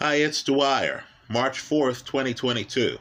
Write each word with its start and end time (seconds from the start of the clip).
Hi, 0.00 0.14
it's 0.14 0.44
Dwyer. 0.44 1.02
March 1.28 1.58
4th, 1.58 2.04
2022. 2.04 2.98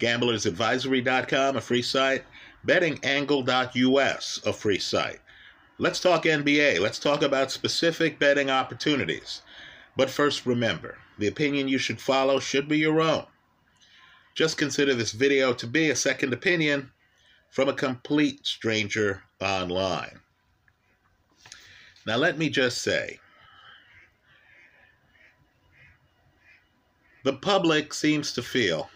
GamblersAdvisory.com, 0.00 1.56
a 1.56 1.60
free 1.60 1.82
site. 1.82 2.24
BettingAngle.us, 2.66 4.40
a 4.44 4.52
free 4.52 4.80
site. 4.80 5.20
Let's 5.78 6.00
talk 6.00 6.24
NBA. 6.24 6.80
Let's 6.80 6.98
talk 6.98 7.22
about 7.22 7.52
specific 7.52 8.18
betting 8.18 8.50
opportunities. 8.50 9.42
But 9.96 10.10
first, 10.10 10.44
remember 10.44 10.98
the 11.16 11.28
opinion 11.28 11.68
you 11.68 11.78
should 11.78 12.00
follow 12.00 12.40
should 12.40 12.66
be 12.66 12.78
your 12.78 13.00
own. 13.00 13.26
Just 14.34 14.58
consider 14.58 14.94
this 14.94 15.12
video 15.12 15.52
to 15.52 15.66
be 15.68 15.90
a 15.90 15.94
second 15.94 16.32
opinion 16.32 16.90
from 17.50 17.68
a 17.68 17.72
complete 17.72 18.44
stranger 18.44 19.22
online. 19.40 20.18
Now, 22.04 22.16
let 22.16 22.36
me 22.36 22.50
just 22.50 22.82
say 22.82 23.20
the 27.24 27.32
public 27.32 27.94
seems 27.94 28.32
to 28.32 28.42
feel 28.42 28.90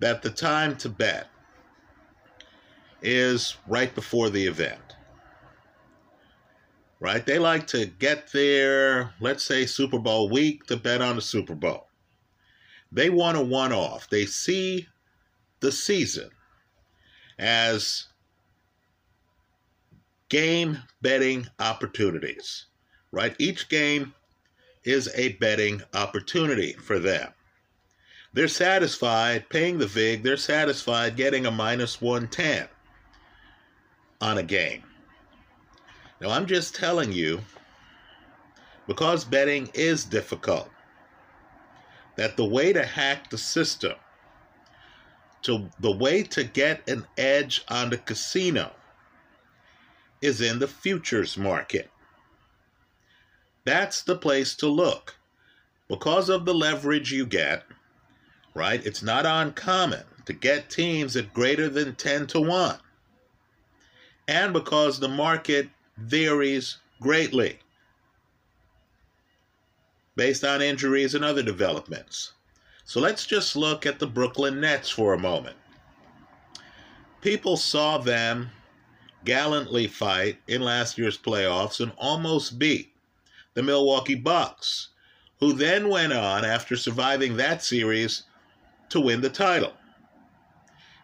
that 0.00 0.22
the 0.22 0.30
time 0.30 0.76
to 0.76 0.88
bet 0.88 1.28
is 3.02 3.56
right 3.66 3.94
before 3.94 4.30
the 4.30 4.46
event. 4.46 4.96
Right? 7.00 7.24
They 7.24 7.38
like 7.38 7.66
to 7.68 7.86
get 7.86 8.32
there, 8.32 9.12
let's 9.20 9.44
say 9.44 9.66
Super 9.66 9.98
Bowl 9.98 10.30
week, 10.30 10.64
to 10.66 10.76
bet 10.76 11.02
on 11.02 11.16
the 11.16 11.22
Super 11.22 11.54
Bowl. 11.54 11.88
They 12.90 13.10
want 13.10 13.36
a 13.36 13.42
one 13.42 13.72
off. 13.72 14.08
They 14.08 14.24
see 14.24 14.88
the 15.60 15.72
season 15.72 16.30
as 17.38 18.06
game 20.28 20.78
betting 21.02 21.46
opportunities, 21.58 22.66
right? 23.10 23.34
Each 23.38 23.68
game 23.68 24.14
is 24.84 25.08
a 25.14 25.32
betting 25.34 25.82
opportunity 25.94 26.72
for 26.74 26.98
them. 26.98 27.32
They're 28.32 28.48
satisfied 28.48 29.48
paying 29.48 29.78
the 29.78 29.86
VIG, 29.86 30.22
they're 30.22 30.36
satisfied 30.36 31.16
getting 31.16 31.46
a 31.46 31.50
minus 31.50 32.00
110 32.00 32.68
on 34.20 34.38
a 34.38 34.42
game. 34.42 34.82
Now, 36.20 36.30
I'm 36.30 36.46
just 36.46 36.74
telling 36.74 37.12
you, 37.12 37.40
because 38.86 39.24
betting 39.24 39.70
is 39.74 40.04
difficult, 40.04 40.68
that 42.16 42.36
the 42.36 42.44
way 42.44 42.72
to 42.72 42.84
hack 42.84 43.30
the 43.30 43.38
system, 43.38 43.94
to 45.42 45.68
the 45.80 45.92
way 45.92 46.22
to 46.22 46.44
get 46.44 46.88
an 46.88 47.06
edge 47.16 47.64
on 47.68 47.90
the 47.90 47.98
casino, 47.98 48.72
is 50.20 50.40
in 50.40 50.58
the 50.58 50.68
futures 50.68 51.36
market. 51.36 51.90
That's 53.64 54.02
the 54.02 54.16
place 54.16 54.54
to 54.56 54.68
look. 54.68 55.16
Because 55.88 56.28
of 56.28 56.44
the 56.44 56.54
leverage 56.54 57.12
you 57.12 57.26
get, 57.26 57.64
right? 58.54 58.84
It's 58.84 59.02
not 59.02 59.26
uncommon 59.26 60.04
to 60.26 60.32
get 60.32 60.70
teams 60.70 61.16
at 61.16 61.34
greater 61.34 61.68
than 61.68 61.94
10 61.94 62.26
to 62.28 62.40
1. 62.40 62.78
And 64.26 64.52
because 64.52 64.98
the 64.98 65.08
market 65.08 65.68
varies 65.96 66.78
greatly 67.00 67.58
based 70.16 70.44
on 70.44 70.62
injuries 70.62 71.14
and 71.14 71.24
other 71.24 71.42
developments. 71.42 72.32
So 72.84 73.00
let's 73.00 73.26
just 73.26 73.56
look 73.56 73.84
at 73.84 73.98
the 73.98 74.06
Brooklyn 74.06 74.60
Nets 74.60 74.88
for 74.88 75.12
a 75.12 75.18
moment. 75.18 75.56
People 77.20 77.56
saw 77.56 77.98
them 77.98 78.50
gallantly 79.24 79.86
fight 79.86 80.38
in 80.46 80.60
last 80.62 80.98
year's 80.98 81.18
playoffs 81.18 81.80
and 81.80 81.92
almost 81.96 82.58
beat 82.58 82.93
the 83.54 83.62
Milwaukee 83.62 84.14
Bucks, 84.14 84.88
who 85.40 85.52
then 85.52 85.88
went 85.88 86.12
on, 86.12 86.44
after 86.44 86.76
surviving 86.76 87.36
that 87.36 87.62
series, 87.62 88.24
to 88.88 89.00
win 89.00 89.20
the 89.20 89.30
title. 89.30 89.72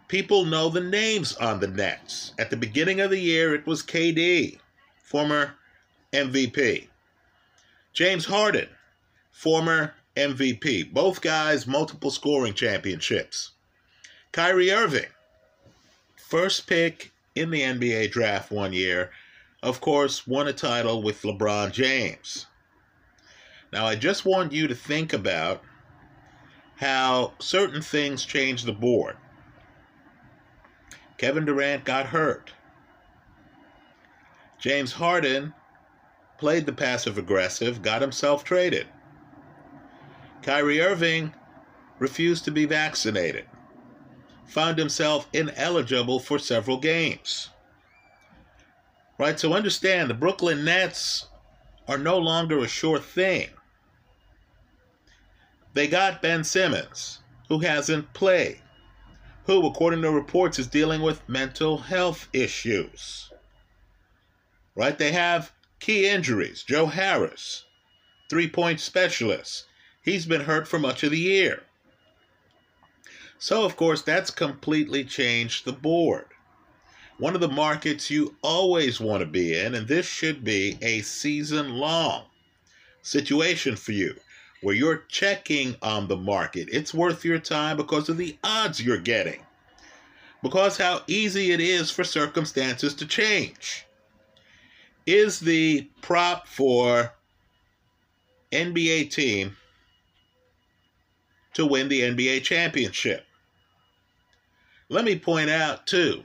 People 0.08 0.44
know 0.44 0.68
the 0.68 0.80
names 0.80 1.36
on 1.36 1.60
the 1.60 1.68
Nets. 1.68 2.32
At 2.38 2.50
the 2.50 2.56
beginning 2.56 3.00
of 3.00 3.10
the 3.10 3.20
year, 3.20 3.54
it 3.54 3.66
was 3.66 3.82
KD, 3.82 4.58
former 5.02 5.54
MVP. 6.12 6.88
James 7.92 8.24
Harden, 8.26 8.68
former 9.30 9.94
MVP. 10.16 10.92
Both 10.92 11.20
guys, 11.20 11.66
multiple 11.66 12.10
scoring 12.10 12.54
championships. 12.54 13.52
Kyrie 14.32 14.72
Irving, 14.72 15.08
first 16.16 16.66
pick 16.66 17.12
in 17.34 17.50
the 17.50 17.62
NBA 17.62 18.10
draft 18.10 18.50
one 18.50 18.72
year, 18.72 19.10
of 19.62 19.80
course, 19.80 20.26
won 20.26 20.48
a 20.48 20.52
title 20.52 21.02
with 21.02 21.22
LeBron 21.22 21.72
James. 21.72 22.46
Now, 23.72 23.86
I 23.86 23.94
just 23.94 24.24
want 24.24 24.52
you 24.52 24.66
to 24.68 24.74
think 24.74 25.12
about 25.12 25.62
how 26.76 27.34
certain 27.38 27.82
things 27.82 28.24
change 28.24 28.64
the 28.64 28.72
board. 28.72 29.16
Kevin 31.18 31.44
Durant 31.44 31.84
got 31.84 32.06
hurt. 32.06 32.52
James 34.58 34.92
Harden 34.92 35.54
played 36.38 36.64
the 36.64 36.72
passive 36.72 37.18
aggressive, 37.18 37.82
got 37.82 38.00
himself 38.00 38.42
traded. 38.42 38.86
Kyrie 40.42 40.80
Irving 40.80 41.34
refused 41.98 42.46
to 42.46 42.50
be 42.50 42.64
vaccinated, 42.64 43.44
found 44.46 44.78
himself 44.78 45.28
ineligible 45.34 46.18
for 46.18 46.38
several 46.38 46.78
games. 46.78 47.50
Right? 49.20 49.38
So 49.38 49.52
understand 49.52 50.08
the 50.08 50.14
Brooklyn 50.14 50.64
Nets 50.64 51.26
are 51.86 51.98
no 51.98 52.16
longer 52.16 52.58
a 52.60 52.66
sure 52.66 52.98
thing. 52.98 53.50
They 55.74 55.88
got 55.88 56.22
Ben 56.22 56.42
Simmons, 56.42 57.18
who 57.50 57.58
hasn't 57.58 58.14
played, 58.14 58.62
who, 59.44 59.66
according 59.66 60.00
to 60.02 60.10
reports, 60.10 60.58
is 60.58 60.68
dealing 60.68 61.02
with 61.02 61.28
mental 61.28 61.76
health 61.76 62.28
issues. 62.32 63.30
Right? 64.74 64.96
They 64.96 65.12
have 65.12 65.52
key 65.80 66.08
injuries. 66.08 66.62
Joe 66.62 66.86
Harris, 66.86 67.66
three 68.30 68.48
point 68.48 68.80
specialist, 68.80 69.66
he's 70.00 70.24
been 70.24 70.40
hurt 70.40 70.66
for 70.66 70.78
much 70.78 71.02
of 71.02 71.10
the 71.10 71.18
year. 71.18 71.64
So, 73.38 73.66
of 73.66 73.76
course, 73.76 74.00
that's 74.00 74.30
completely 74.30 75.04
changed 75.04 75.66
the 75.66 75.72
board. 75.72 76.24
One 77.20 77.34
of 77.34 77.42
the 77.42 77.48
markets 77.48 78.10
you 78.10 78.34
always 78.40 78.98
want 78.98 79.20
to 79.20 79.26
be 79.26 79.54
in, 79.54 79.74
and 79.74 79.86
this 79.86 80.06
should 80.06 80.42
be 80.42 80.78
a 80.80 81.02
season 81.02 81.74
long 81.74 82.24
situation 83.02 83.76
for 83.76 83.92
you 83.92 84.14
where 84.62 84.74
you're 84.74 85.04
checking 85.06 85.76
on 85.82 86.08
the 86.08 86.16
market. 86.16 86.70
It's 86.72 86.94
worth 86.94 87.22
your 87.22 87.38
time 87.38 87.76
because 87.76 88.08
of 88.08 88.16
the 88.16 88.38
odds 88.42 88.80
you're 88.80 88.96
getting, 88.96 89.42
because 90.42 90.78
how 90.78 91.02
easy 91.08 91.52
it 91.52 91.60
is 91.60 91.90
for 91.90 92.04
circumstances 92.04 92.94
to 92.94 93.06
change. 93.06 93.84
Is 95.04 95.40
the 95.40 95.90
prop 96.00 96.46
for 96.46 97.12
NBA 98.50 99.10
team 99.10 99.58
to 101.52 101.66
win 101.66 101.90
the 101.90 102.00
NBA 102.00 102.44
championship? 102.44 103.26
Let 104.88 105.04
me 105.04 105.18
point 105.18 105.50
out, 105.50 105.86
too, 105.86 106.24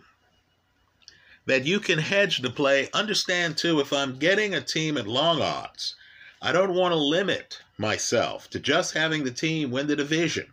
that 1.46 1.66
you 1.66 1.80
can 1.80 2.00
hedge 2.00 2.40
the 2.40 2.50
play. 2.50 2.90
Understand, 2.94 3.58
too, 3.58 3.80
if 3.80 3.94
I'm 3.94 4.18
getting 4.18 4.54
a 4.54 4.62
team 4.62 4.98
at 4.98 5.08
long 5.08 5.42
odds, 5.42 5.96
I 6.42 6.52
don't 6.52 6.74
want 6.74 6.92
to 6.92 6.98
limit 6.98 7.62
myself 7.78 8.50
to 8.52 8.60
just 8.60 8.94
having 8.94 9.24
the 9.24 9.32
team 9.32 9.72
win 9.72 9.88
the 9.88 9.96
division. 9.96 10.48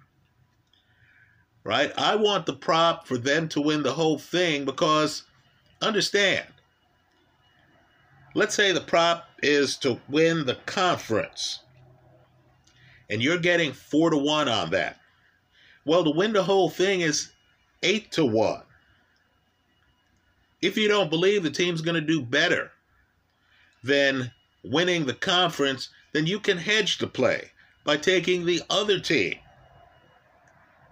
Right? 1.64 1.92
I 1.96 2.16
want 2.16 2.46
the 2.46 2.54
prop 2.54 3.06
for 3.06 3.18
them 3.18 3.48
to 3.50 3.60
win 3.60 3.82
the 3.82 3.92
whole 3.92 4.18
thing 4.18 4.64
because 4.64 5.22
understand, 5.80 6.46
let's 8.34 8.54
say 8.54 8.72
the 8.72 8.80
prop 8.80 9.28
is 9.42 9.76
to 9.78 10.00
win 10.08 10.46
the 10.46 10.56
conference 10.66 11.60
and 13.12 13.22
you're 13.22 13.38
getting 13.38 13.72
four 13.72 14.08
to 14.08 14.16
one 14.16 14.48
on 14.48 14.70
that. 14.70 14.98
Well, 15.84 16.02
to 16.04 16.10
win 16.10 16.32
the 16.32 16.42
whole 16.42 16.70
thing 16.70 17.02
is 17.02 17.32
eight 17.82 18.10
to 18.12 18.24
one. 18.24 18.62
If 20.62 20.76
you 20.76 20.86
don't 20.86 21.10
believe 21.10 21.42
the 21.42 21.50
team's 21.50 21.82
going 21.82 21.96
to 21.96 22.00
do 22.00 22.22
better 22.22 22.70
than 23.82 24.30
winning 24.62 25.04
the 25.04 25.14
conference, 25.14 25.88
then 26.12 26.26
you 26.26 26.38
can 26.38 26.56
hedge 26.56 26.98
the 26.98 27.08
play 27.08 27.50
by 27.84 27.96
taking 27.96 28.46
the 28.46 28.62
other 28.70 29.00
team 29.00 29.34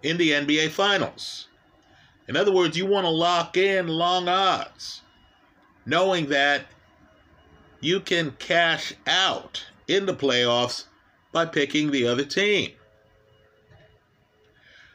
in 0.02 0.17
the 0.17 0.31
NBA 0.31 0.70
Finals. 0.70 1.46
In 2.26 2.37
other 2.37 2.52
words, 2.52 2.76
you 2.76 2.87
want 2.87 3.05
to 3.05 3.11
lock 3.11 3.56
in 3.56 3.87
long 3.87 4.28
odds, 4.28 5.02
knowing 5.87 6.26
that 6.26 6.66
you 7.81 8.00
can 8.00 8.32
cash 8.32 8.93
out 9.06 9.64
in 9.87 10.06
the 10.06 10.14
playoffs 10.14 10.84
by 11.32 11.46
picking 11.46 11.90
the 11.90 12.06
other 12.06 12.25
team. 12.25 12.73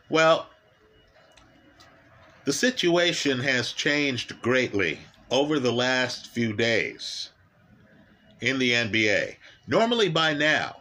Well, 0.10 0.50
the 2.46 2.54
situation 2.54 3.40
has 3.40 3.72
changed 3.72 4.40
greatly 4.42 5.00
over 5.32 5.60
the 5.60 5.72
last 5.72 6.28
few 6.28 6.54
days 6.54 7.32
in 8.40 8.60
the 8.60 8.72
NBA. 8.72 9.36
Normally, 9.68 10.10
by 10.10 10.34
now, 10.34 10.78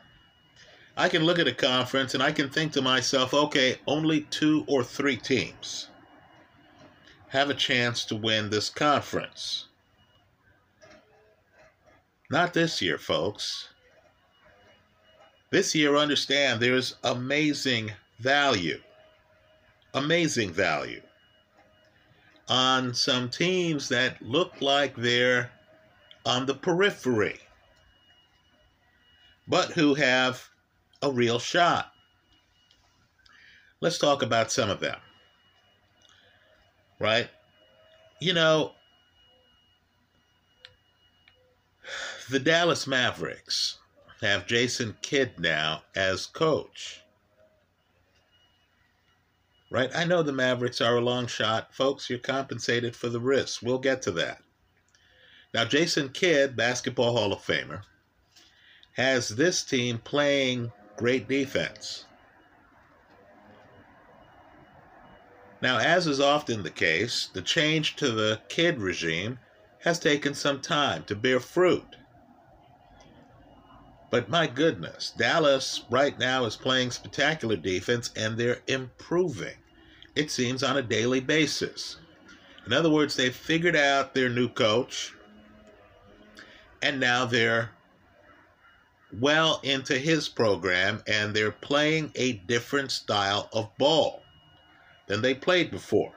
I 0.95 1.09
can 1.09 1.25
look 1.25 1.39
at 1.39 1.49
a 1.49 1.55
conference 1.55 2.13
and 2.13 2.23
I 2.23 2.33
can 2.33 2.51
think 2.51 2.73
to 2.73 2.83
myself, 2.83 3.33
okay, 3.33 3.79
only 3.87 4.23
two 4.31 4.65
or 4.69 4.85
three 4.85 5.17
teams 5.17 5.89
have 7.29 7.49
a 7.49 7.55
chance 7.55 8.05
to 8.05 8.15
win 8.15 8.51
this 8.51 8.69
conference. 8.69 9.67
Not 12.31 12.53
this 12.53 12.83
year, 12.83 12.99
folks. 12.99 13.71
This 15.51 15.75
year, 15.75 15.97
understand 15.97 16.61
there's 16.61 16.97
amazing 17.03 17.93
value, 18.21 18.81
amazing 19.95 20.53
value 20.53 21.01
on 22.49 22.95
some 22.95 23.29
teams 23.29 23.89
that 23.89 24.21
look 24.21 24.61
like 24.61 24.97
they're 24.97 25.51
on 26.27 26.47
the 26.47 26.55
periphery, 26.55 27.41
but 29.47 29.71
who 29.73 29.95
have 29.95 30.49
a 31.03 31.11
real 31.11 31.39
shot. 31.39 31.93
Let's 33.81 33.99
talk 33.99 34.23
about 34.23 34.51
some 34.51 34.71
of 34.71 34.81
them. 34.81 34.99
Right? 36.99 37.29
You 38.21 38.33
know, 38.33 38.73
the 42.31 42.41
Dallas 42.41 42.87
Mavericks 42.87 43.79
have 44.23 44.47
Jason 44.47 44.97
Kidd 45.03 45.39
now 45.39 45.83
as 45.95 46.25
coach. 46.25 47.04
Right? 49.75 49.91
I 49.93 50.05
know 50.05 50.23
the 50.23 50.31
Mavericks 50.31 50.81
are 50.81 50.95
a 50.95 51.01
long 51.01 51.27
shot. 51.27 51.75
Folks, 51.75 52.09
you're 52.09 52.21
compensated 52.21 52.95
for 52.95 53.09
the 53.09 53.19
risk. 53.19 53.61
We'll 53.61 53.81
get 53.81 54.03
to 54.03 54.13
that. 54.13 54.41
Now, 55.53 55.65
Jason 55.65 56.11
Kidd, 56.11 56.55
Basketball 56.55 57.17
Hall 57.17 57.33
of 57.33 57.41
Famer, 57.41 57.83
has 58.93 59.31
this 59.31 59.65
team 59.65 59.99
playing 59.99 60.71
great 60.97 61.27
defense. 61.27 62.05
Now, 65.61 65.79
as 65.79 66.07
is 66.07 66.21
often 66.21 66.63
the 66.63 66.71
case, 66.71 67.29
the 67.35 67.43
change 67.43 67.97
to 67.97 68.13
the 68.13 68.41
Kidd 68.49 68.79
regime 68.79 69.41
has 69.81 69.99
taken 69.99 70.35
some 70.35 70.61
time 70.61 71.03
to 71.07 71.17
bear 71.17 71.41
fruit. 71.41 71.97
But 74.09 74.29
my 74.29 74.47
goodness, 74.47 75.13
Dallas 75.17 75.83
right 75.91 76.17
now 76.17 76.45
is 76.45 76.55
playing 76.55 76.93
spectacular 76.93 77.57
defense 77.57 78.13
and 78.15 78.39
they're 78.39 78.63
improving, 78.69 79.57
it 80.15 80.31
seems, 80.31 80.63
on 80.63 80.77
a 80.77 80.83
daily 80.83 81.21
basis. 81.21 81.97
In 82.67 82.73
other 82.73 82.91
words, 82.91 83.17
they've 83.17 83.35
figured 83.35 83.77
out 83.77 84.15
their 84.15 84.29
new 84.29 84.49
coach 84.49 85.15
and 86.83 87.01
now 87.01 87.25
they're 87.25 87.71
well 89.21 89.61
into 89.63 89.99
his 89.99 90.29
program 90.29 91.03
and 91.07 91.35
they're 91.35 91.51
playing 91.51 92.11
a 92.15 92.33
different 92.33 92.91
style 92.91 93.49
of 93.53 93.77
ball 93.79 94.23
than 95.07 95.23
they 95.23 95.35
played 95.35 95.71
before. 95.71 96.13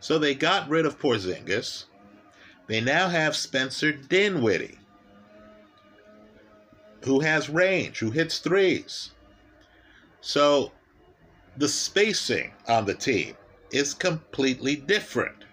So 0.00 0.18
they 0.18 0.34
got 0.34 0.68
rid 0.68 0.86
of 0.86 0.98
Porzingis. 0.98 1.84
They 2.66 2.80
now 2.80 3.08
have 3.08 3.36
Spencer 3.36 3.92
Dinwiddie, 3.92 4.78
who 7.04 7.20
has 7.20 7.48
range, 7.48 7.98
who 7.98 8.10
hits 8.10 8.38
threes. 8.38 9.10
So 10.20 10.72
the 11.56 11.68
spacing 11.68 12.52
on 12.68 12.86
the 12.86 12.94
team 12.94 13.36
is 13.72 13.94
completely 13.94 14.76
different. 14.76 15.44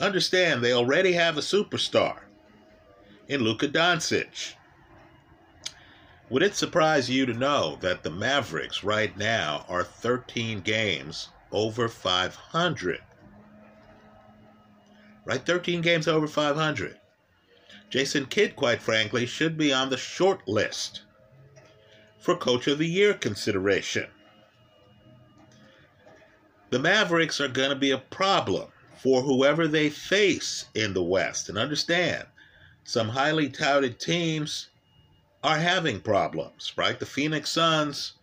Understand, 0.00 0.62
they 0.62 0.72
already 0.72 1.12
have 1.12 1.36
a 1.36 1.42
superstar 1.42 2.20
in 3.28 3.42
Luka 3.42 3.68
Doncic. 3.68 4.54
Would 6.30 6.42
it 6.42 6.54
surprise 6.54 7.10
you 7.10 7.26
to 7.26 7.32
know 7.34 7.76
that 7.80 8.02
the 8.02 8.10
Mavericks 8.10 8.82
right 8.82 9.16
now 9.16 9.64
are 9.68 9.84
13 9.84 10.60
games 10.60 11.28
over 11.52 11.88
500? 11.88 13.00
Right? 15.24 15.46
13 15.46 15.80
games 15.80 16.08
over 16.08 16.26
500. 16.26 16.98
Jason 17.90 18.26
Kidd, 18.26 18.56
quite 18.56 18.82
frankly, 18.82 19.26
should 19.26 19.56
be 19.56 19.72
on 19.72 19.90
the 19.90 19.96
short 19.96 20.48
list 20.48 21.02
for 22.18 22.36
Coach 22.36 22.66
of 22.66 22.78
the 22.78 22.88
Year 22.88 23.14
consideration. 23.14 24.06
The 26.70 26.78
Mavericks 26.78 27.40
are 27.40 27.48
going 27.48 27.70
to 27.70 27.76
be 27.76 27.92
a 27.92 27.98
problem 27.98 28.68
for 28.96 29.22
whoever 29.22 29.68
they 29.68 29.90
face 29.90 30.64
in 30.74 30.94
the 30.94 31.02
West. 31.02 31.48
And 31.48 31.58
understand, 31.58 32.26
some 32.84 33.08
highly 33.08 33.48
touted 33.48 34.00
teams 34.00 34.68
are 35.42 35.58
having 35.58 36.00
problems, 36.00 36.72
right? 36.76 36.98
The 36.98 37.06
Phoenix 37.06 37.50
Suns 37.50 38.14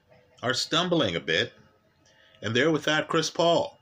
are 0.41 0.53
stumbling 0.53 1.15
a 1.15 1.19
bit, 1.19 1.53
and 2.41 2.55
they're 2.55 2.71
without 2.71 3.07
Chris 3.07 3.29
Paul. 3.29 3.79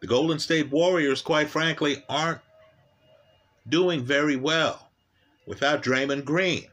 The 0.00 0.06
Golden 0.06 0.38
State 0.38 0.70
Warriors, 0.70 1.20
quite 1.20 1.50
frankly, 1.50 2.02
aren't 2.08 2.40
doing 3.68 4.02
very 4.02 4.36
well 4.36 4.88
without 5.46 5.82
Draymond 5.82 6.24
Green. 6.24 6.66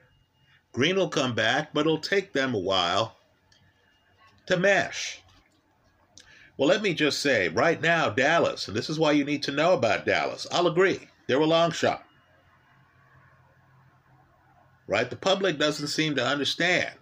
Green 0.72 0.96
will 0.96 1.10
come 1.10 1.36
back, 1.36 1.74
but 1.74 1.82
it'll 1.82 1.98
take 1.98 2.32
them 2.32 2.56
a 2.56 2.60
while 2.60 3.18
to 4.46 4.58
mesh. 4.58 5.20
Well, 6.58 6.70
let 6.70 6.82
me 6.82 6.94
just 6.94 7.20
say 7.20 7.50
right 7.50 7.80
now, 7.80 8.10
Dallas, 8.10 8.68
and 8.68 8.76
this 8.76 8.90
is 8.90 8.98
why 8.98 9.12
you 9.12 9.24
need 9.24 9.44
to 9.44 9.52
know 9.52 9.74
about 9.74 10.06
Dallas. 10.06 10.48
I'll 10.52 10.68
agree, 10.68 11.00
they're 11.28 11.40
a 11.40 11.46
long 11.46 11.72
shot 11.72 12.08
right? 14.88 15.10
The 15.10 15.18
public 15.18 15.60
doesn't 15.60 15.88
seem 15.88 16.16
to 16.16 16.26
understand 16.26 16.96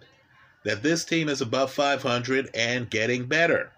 that 0.64 0.82
this 0.82 1.04
team 1.04 1.28
is 1.28 1.40
above 1.40 1.72
500 1.72 2.50
and 2.54 2.90
getting 2.90 3.26
better. 3.26 3.70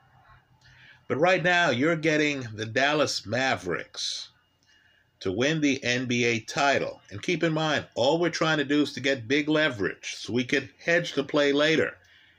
But 1.07 1.19
right 1.19 1.43
now, 1.43 1.71
you're 1.71 1.97
getting 1.97 2.41
the 2.55 2.67
Dallas 2.67 3.27
Mavericks 3.27 4.31
to 5.21 5.33
win 5.33 5.61
the 5.61 5.81
NBA 5.83 6.47
title. 6.47 7.01
And 7.11 7.23
keep 7.23 7.43
in 7.43 7.53
mind, 7.53 7.87
all 7.95 8.19
we're 8.19 8.31
trying 8.31 8.59
to 8.59 8.65
do 8.65 8.83
is 8.83 8.93
to 8.95 9.01
get 9.01 9.29
big 9.29 9.49
leverage 9.49 10.17
so 10.17 10.33
we 10.33 10.45
could 10.45 10.71
hedge 10.79 11.13
the 11.13 11.25
play 11.25 11.53
later 11.53 11.97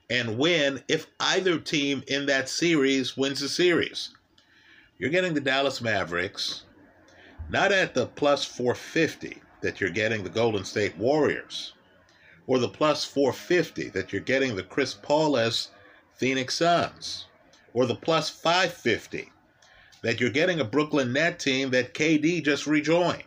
and 0.09 0.37
win 0.37 0.81
if 0.87 1.07
either 1.19 1.59
team 1.59 2.03
in 2.07 2.25
that 2.25 2.49
series 2.49 3.15
wins 3.15 3.39
the 3.39 3.49
series. 3.49 4.09
You're 4.97 5.09
getting 5.09 5.33
the 5.33 5.41
Dallas 5.41 5.81
Mavericks 5.81 6.63
not 7.49 7.71
at 7.71 7.93
the 7.93 8.05
plus 8.05 8.45
450, 8.45 9.41
that 9.61 9.81
you're 9.81 9.89
getting 9.89 10.23
the 10.23 10.29
Golden 10.29 10.63
State 10.63 10.95
Warriors, 10.97 11.73
or 12.47 12.59
the 12.59 12.69
plus 12.69 13.03
450 13.03 13.89
that 13.89 14.13
you're 14.13 14.21
getting 14.21 14.55
the 14.55 14.63
Chris 14.63 14.93
Paul-less 14.93 15.69
Phoenix 16.15 16.55
Suns, 16.55 17.25
or 17.73 17.85
the 17.85 17.95
plus 17.95 18.29
550 18.29 19.31
that 20.01 20.19
you're 20.19 20.29
getting 20.29 20.59
a 20.59 20.65
Brooklyn 20.65 21.11
Net 21.11 21.39
team 21.39 21.71
that 21.71 21.93
KD 21.93 22.43
just 22.43 22.67
rejoined, 22.67 23.23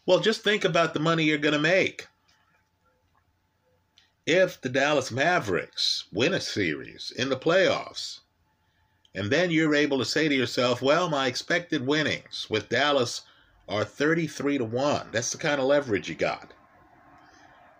Well, 0.05 0.19
just 0.19 0.41
think 0.41 0.63
about 0.63 0.93
the 0.93 1.01
money 1.01 1.24
you're 1.24 1.38
going 1.38 1.53
to 1.53 1.60
make. 1.60 2.08
If 4.31 4.62
the 4.62 4.69
Dallas 4.69 5.09
Mavericks 5.09 6.03
win 6.13 6.36
a 6.36 6.39
series 6.39 7.09
in 7.09 7.29
the 7.29 7.36
playoffs, 7.36 8.19
and 9.15 9.31
then 9.31 9.50
you're 9.50 9.74
able 9.74 9.98
to 9.98 10.05
say 10.05 10.29
to 10.29 10.36
yourself, 10.36 10.83
well, 10.83 11.09
my 11.09 11.25
expected 11.25 11.88
winnings 11.88 12.45
with 12.48 12.69
Dallas 12.69 13.24
are 13.67 13.83
33 13.83 14.59
to 14.59 14.65
1. 14.65 15.09
That's 15.12 15.31
the 15.31 15.39
kind 15.39 15.59
of 15.59 15.65
leverage 15.65 16.09
you 16.09 16.13
got. 16.13 16.53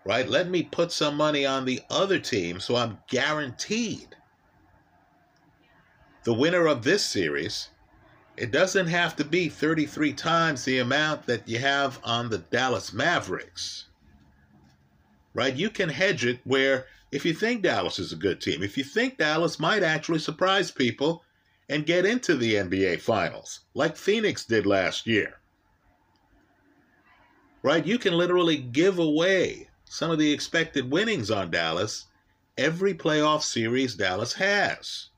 Right? 0.04 0.28
Let 0.28 0.50
me 0.50 0.64
put 0.64 0.90
some 0.90 1.14
money 1.14 1.46
on 1.46 1.66
the 1.66 1.82
other 1.88 2.18
team 2.18 2.58
so 2.58 2.74
I'm 2.74 2.98
guaranteed 3.06 4.16
the 6.24 6.34
winner 6.34 6.66
of 6.66 6.82
this 6.82 7.04
series. 7.04 7.68
It 8.36 8.50
doesn't 8.50 8.88
have 8.88 9.14
to 9.14 9.24
be 9.24 9.48
33 9.48 10.14
times 10.14 10.64
the 10.64 10.80
amount 10.80 11.26
that 11.26 11.48
you 11.48 11.60
have 11.60 12.00
on 12.02 12.28
the 12.28 12.38
Dallas 12.38 12.92
Mavericks. 12.92 13.86
Right? 15.32 15.54
You 15.54 15.70
can 15.70 15.88
hedge 15.88 16.24
it 16.24 16.40
where 16.44 16.86
if 17.12 17.24
you 17.24 17.34
think 17.34 17.62
Dallas 17.62 17.98
is 17.98 18.12
a 18.12 18.16
good 18.16 18.40
team, 18.40 18.62
if 18.62 18.76
you 18.78 18.84
think 18.84 19.18
Dallas 19.18 19.58
might 19.58 19.82
actually 19.82 20.18
surprise 20.18 20.70
people 20.70 21.24
and 21.68 21.86
get 21.86 22.04
into 22.04 22.36
the 22.36 22.54
NBA 22.54 23.00
Finals, 23.00 23.60
like 23.74 23.96
Phoenix 23.96 24.44
did 24.44 24.66
last 24.66 25.06
year, 25.06 25.40
right? 27.62 27.84
You 27.84 27.98
can 27.98 28.14
literally 28.14 28.56
give 28.56 28.98
away 28.98 29.68
some 29.84 30.10
of 30.10 30.18
the 30.18 30.32
expected 30.32 30.90
winnings 30.90 31.30
on 31.30 31.50
Dallas 31.50 32.06
every 32.56 32.94
playoff 32.94 33.42
series 33.42 33.94
Dallas 33.94 34.34
has. 34.34 35.08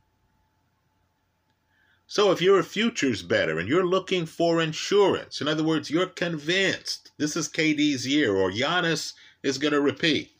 So 2.07 2.31
if 2.31 2.42
you're 2.42 2.59
a 2.59 2.64
futures 2.64 3.23
better 3.23 3.59
and 3.59 3.69
you're 3.69 3.87
looking 3.87 4.26
for 4.26 4.61
insurance, 4.61 5.40
in 5.40 5.49
other 5.49 5.64
words, 5.64 5.90
you're 5.90 6.07
convinced 6.07 7.11
this 7.16 7.37
is 7.37 7.49
KD's 7.49 8.07
year 8.07 8.37
or 8.37 8.50
Giannis 8.50 9.14
is 9.43 9.59
going 9.59 9.73
to 9.73 9.81
repeat, 9.81 10.31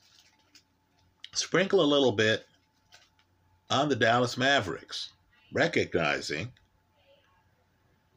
sprinkle 1.33 1.81
a 1.81 1.87
little 1.87 2.13
bit 2.13 2.47
on 3.71 3.89
the 3.89 3.97
Dallas 3.97 4.37
Mavericks, 4.37 5.11
recognizing 5.53 6.53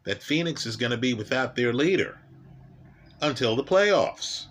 that 0.03 0.21
Phoenix 0.21 0.65
is 0.65 0.75
going 0.75 0.91
to 0.91 0.97
be 0.97 1.13
without 1.13 1.55
their 1.55 1.73
leader 1.73 2.19
until 3.21 3.55
the 3.55 3.63
playoffs. 3.63 4.45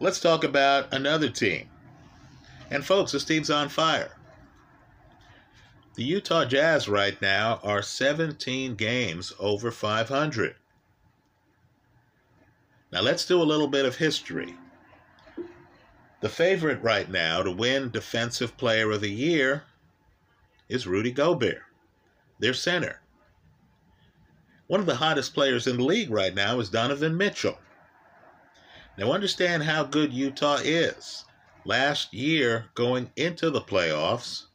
Let's 0.00 0.20
talk 0.20 0.44
about 0.44 0.92
another 0.92 1.28
team. 1.28 1.68
And 2.70 2.84
folks, 2.84 3.12
this 3.12 3.24
team's 3.24 3.50
on 3.50 3.68
fire. 3.68 4.12
The 5.94 6.04
Utah 6.04 6.44
Jazz 6.44 6.88
right 6.88 7.20
now 7.22 7.60
are 7.62 7.80
17 7.80 8.74
games 8.74 9.32
over 9.38 9.70
500. 9.70 10.56
Now 12.92 13.00
let's 13.00 13.26
do 13.26 13.42
a 13.42 13.44
little 13.44 13.68
bit 13.68 13.84
of 13.84 13.96
history. 13.96 14.54
The 16.20 16.28
favorite 16.28 16.82
right 16.82 17.10
now 17.10 17.42
to 17.42 17.50
win 17.50 17.90
Defensive 17.90 18.56
Player 18.56 18.90
of 18.90 19.00
the 19.00 19.10
Year 19.10 19.64
is 20.68 20.86
Rudy 20.86 21.10
Gobert, 21.10 21.62
their 22.38 22.54
center. 22.54 23.00
One 24.66 24.80
of 24.80 24.86
the 24.86 24.96
hottest 24.96 25.34
players 25.34 25.66
in 25.66 25.76
the 25.76 25.84
league 25.84 26.10
right 26.10 26.34
now 26.34 26.58
is 26.58 26.70
Donovan 26.70 27.16
Mitchell. 27.16 27.58
Now, 28.98 29.12
understand 29.12 29.62
how 29.62 29.84
good 29.84 30.12
Utah 30.12 30.58
is. 30.64 31.24
Last 31.64 32.14
year, 32.14 32.70
going 32.74 33.10
into 33.16 33.50
the 33.50 33.60
playoffs, 33.60 34.46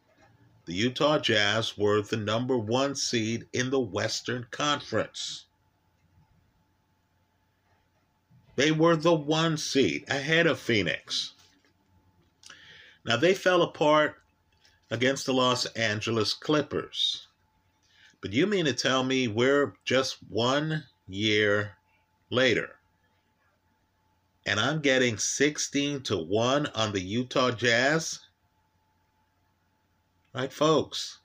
the 0.66 0.74
Utah 0.74 1.20
Jazz 1.20 1.78
were 1.78 2.02
the 2.02 2.18
number 2.18 2.58
one 2.58 2.96
seed 2.96 3.46
in 3.54 3.70
the 3.70 3.80
Western 3.80 4.48
Conference. 4.50 5.46
They 8.56 8.72
were 8.72 8.96
the 8.96 9.14
one 9.14 9.58
seed 9.58 10.06
ahead 10.08 10.48
of 10.48 10.60
Phoenix. 10.60 11.34
Now, 13.06 13.18
they 13.18 13.34
fell 13.34 13.62
apart 13.62 14.22
against 14.90 15.26
the 15.26 15.34
Los 15.34 15.66
Angeles 15.68 16.34
Clippers. 16.34 17.28
But 18.22 18.34
you 18.34 18.46
mean 18.46 18.66
to 18.66 18.74
tell 18.74 19.04
me 19.04 19.28
we're 19.28 19.76
just 19.86 20.18
one 20.30 20.84
year 21.08 21.78
later 22.30 22.82
and 24.46 24.60
I'm 24.60 24.82
getting 24.82 25.18
16 25.18 26.02
to 26.04 26.18
1 26.18 26.68
on 26.68 26.94
the 26.94 27.02
Utah 27.02 27.52
Jazz? 27.52 28.20
Right, 30.34 30.52
folks? 30.52 31.20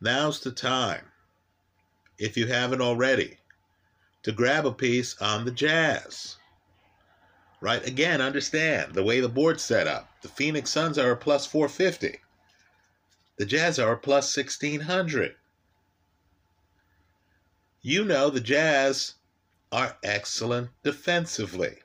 Now's 0.00 0.40
the 0.40 0.52
time, 0.52 1.04
if 2.18 2.36
you 2.36 2.46
haven't 2.46 2.80
already, 2.80 3.38
to 4.22 4.32
grab 4.32 4.66
a 4.66 4.72
piece 4.72 5.16
on 5.20 5.44
the 5.44 5.50
Jazz. 5.50 6.36
Right? 7.60 7.86
Again, 7.86 8.20
understand 8.20 8.94
the 8.94 9.04
way 9.04 9.20
the 9.20 9.28
board's 9.28 9.62
set 9.62 9.86
up. 9.86 10.08
The 10.22 10.28
Phoenix 10.28 10.70
Suns 10.70 10.98
are 10.98 11.12
a 11.12 11.16
plus 11.16 11.46
450. 11.46 12.18
The 13.38 13.46
Jazz 13.46 13.78
are 13.78 13.92
a 13.92 13.98
plus 13.98 14.36
1600 14.36 15.36
you 17.82 18.04
know 18.04 18.30
the 18.30 18.40
Jazz 18.40 19.14
are 19.72 19.96
excellent 20.04 20.70
defensively. 20.84 21.78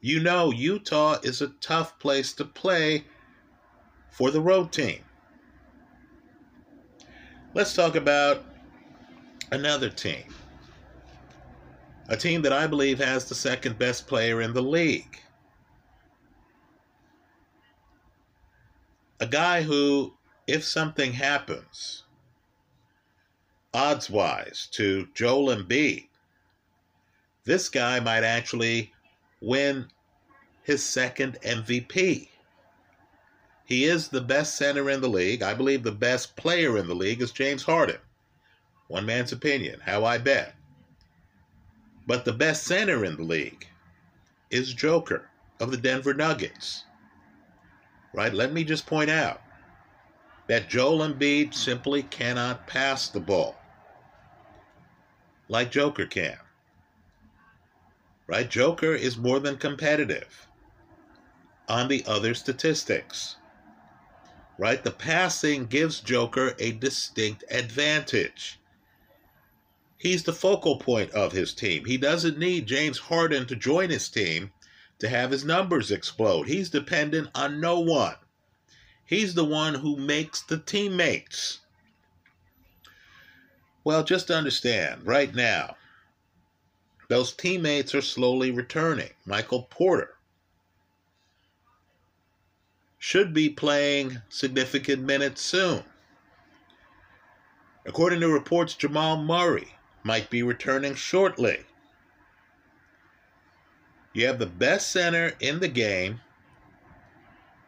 You 0.00 0.20
know 0.20 0.50
Utah 0.50 1.18
is 1.22 1.42
a 1.42 1.48
tough 1.60 1.98
place 1.98 2.32
to 2.34 2.46
play 2.46 3.04
for 4.10 4.30
the 4.30 4.40
road 4.40 4.72
team. 4.72 5.04
Let's 7.52 7.74
talk 7.74 7.94
about 7.94 8.42
another 9.52 9.90
team. 9.90 10.24
A 12.10 12.16
team 12.16 12.42
that 12.42 12.52
I 12.52 12.66
believe 12.66 12.98
has 12.98 13.26
the 13.26 13.36
second 13.36 13.78
best 13.78 14.08
player 14.08 14.42
in 14.42 14.52
the 14.52 14.60
league. 14.60 15.20
A 19.20 19.28
guy 19.28 19.62
who, 19.62 20.14
if 20.48 20.64
something 20.64 21.12
happens, 21.12 22.02
odds 23.72 24.10
wise 24.10 24.66
to 24.72 25.06
Joel 25.14 25.54
Embiid, 25.54 26.08
this 27.44 27.68
guy 27.68 28.00
might 28.00 28.24
actually 28.24 28.92
win 29.40 29.86
his 30.64 30.84
second 30.84 31.38
MVP. 31.42 32.28
He 33.66 33.84
is 33.84 34.08
the 34.08 34.20
best 34.20 34.56
center 34.56 34.90
in 34.90 35.00
the 35.00 35.08
league. 35.08 35.42
I 35.42 35.54
believe 35.54 35.84
the 35.84 35.92
best 35.92 36.34
player 36.34 36.76
in 36.76 36.88
the 36.88 36.94
league 36.96 37.22
is 37.22 37.30
James 37.30 37.62
Harden. 37.62 37.98
One 38.88 39.06
man's 39.06 39.30
opinion, 39.30 39.78
how 39.84 40.04
I 40.04 40.18
bet. 40.18 40.56
But 42.10 42.24
the 42.24 42.32
best 42.32 42.64
center 42.64 43.04
in 43.04 43.14
the 43.14 43.22
league 43.22 43.68
is 44.50 44.74
Joker 44.74 45.30
of 45.60 45.70
the 45.70 45.76
Denver 45.76 46.12
Nuggets. 46.12 46.82
Right? 48.12 48.34
Let 48.34 48.52
me 48.52 48.64
just 48.64 48.84
point 48.84 49.10
out 49.10 49.40
that 50.48 50.68
Joel 50.68 51.06
Embiid 51.08 51.54
simply 51.54 52.02
cannot 52.02 52.66
pass 52.66 53.06
the 53.06 53.20
ball 53.20 53.54
like 55.46 55.70
Joker 55.70 56.04
can. 56.04 56.36
Right? 58.26 58.50
Joker 58.50 58.92
is 58.92 59.16
more 59.16 59.38
than 59.38 59.56
competitive 59.56 60.48
on 61.68 61.86
the 61.86 62.04
other 62.08 62.34
statistics. 62.34 63.36
Right? 64.58 64.82
The 64.82 64.90
passing 64.90 65.66
gives 65.66 66.00
Joker 66.00 66.56
a 66.58 66.72
distinct 66.72 67.44
advantage. 67.52 68.59
He's 70.00 70.22
the 70.22 70.32
focal 70.32 70.78
point 70.78 71.10
of 71.10 71.32
his 71.32 71.52
team. 71.52 71.84
He 71.84 71.98
doesn't 71.98 72.38
need 72.38 72.66
James 72.66 72.96
Harden 72.96 73.44
to 73.44 73.54
join 73.54 73.90
his 73.90 74.08
team 74.08 74.50
to 74.98 75.10
have 75.10 75.30
his 75.30 75.44
numbers 75.44 75.90
explode. 75.90 76.48
He's 76.48 76.70
dependent 76.70 77.28
on 77.34 77.60
no 77.60 77.80
one. 77.80 78.14
He's 79.04 79.34
the 79.34 79.44
one 79.44 79.74
who 79.74 79.98
makes 79.98 80.40
the 80.40 80.56
teammates. 80.56 81.58
Well, 83.84 84.02
just 84.02 84.30
understand 84.30 85.06
right 85.06 85.34
now, 85.34 85.76
those 87.08 87.34
teammates 87.34 87.94
are 87.94 88.00
slowly 88.00 88.50
returning. 88.50 89.10
Michael 89.26 89.64
Porter 89.64 90.14
should 92.98 93.34
be 93.34 93.50
playing 93.50 94.22
significant 94.30 95.02
minutes 95.02 95.42
soon. 95.42 95.84
According 97.84 98.20
to 98.20 98.32
reports, 98.32 98.72
Jamal 98.72 99.22
Murray 99.22 99.74
might 100.02 100.30
be 100.30 100.42
returning 100.42 100.94
shortly. 100.94 101.64
You 104.12 104.26
have 104.26 104.38
the 104.38 104.46
best 104.46 104.90
center 104.90 105.34
in 105.40 105.60
the 105.60 105.68
game 105.68 106.20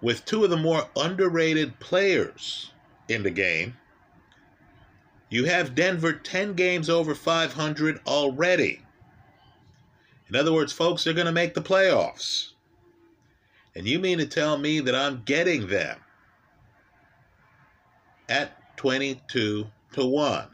with 0.00 0.24
two 0.24 0.44
of 0.44 0.50
the 0.50 0.56
more 0.56 0.88
underrated 0.96 1.78
players 1.78 2.72
in 3.08 3.22
the 3.22 3.30
game 3.30 3.76
you 5.32 5.46
have 5.46 5.74
Denver 5.74 6.12
10 6.12 6.52
games 6.52 6.90
over 6.90 7.14
500 7.14 8.00
already. 8.06 8.82
In 10.28 10.36
other 10.36 10.52
words, 10.52 10.74
folks, 10.74 11.04
they're 11.04 11.14
going 11.14 11.24
to 11.24 11.32
make 11.32 11.54
the 11.54 11.62
playoffs. 11.62 12.50
And 13.74 13.88
you 13.88 13.98
mean 13.98 14.18
to 14.18 14.26
tell 14.26 14.58
me 14.58 14.80
that 14.80 14.94
I'm 14.94 15.22
getting 15.24 15.68
them 15.68 15.98
at 18.28 18.76
22 18.76 19.66
to 19.92 20.04
1? 20.04 20.48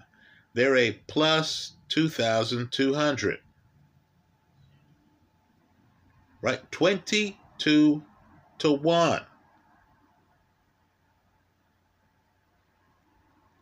They're 0.54 0.76
a 0.76 0.92
plus 1.06 1.72
2,200. 1.88 3.38
Right? 6.40 6.70
22 6.70 8.02
to 8.58 8.72
1. 8.72 9.22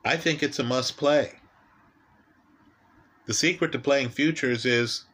I 0.05 0.17
think 0.17 0.43
it's 0.43 0.59
a 0.59 0.65
must 0.65 0.97
play. 0.97 1.33
The 3.27 3.35
secret 3.35 3.73
to 3.73 3.79
playing 3.79 4.11
futures 4.11 4.65
is 4.65 5.05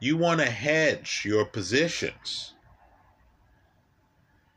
you 0.00 0.16
want 0.16 0.40
to 0.40 0.50
hedge 0.50 1.22
your 1.26 1.44
positions 1.44 2.54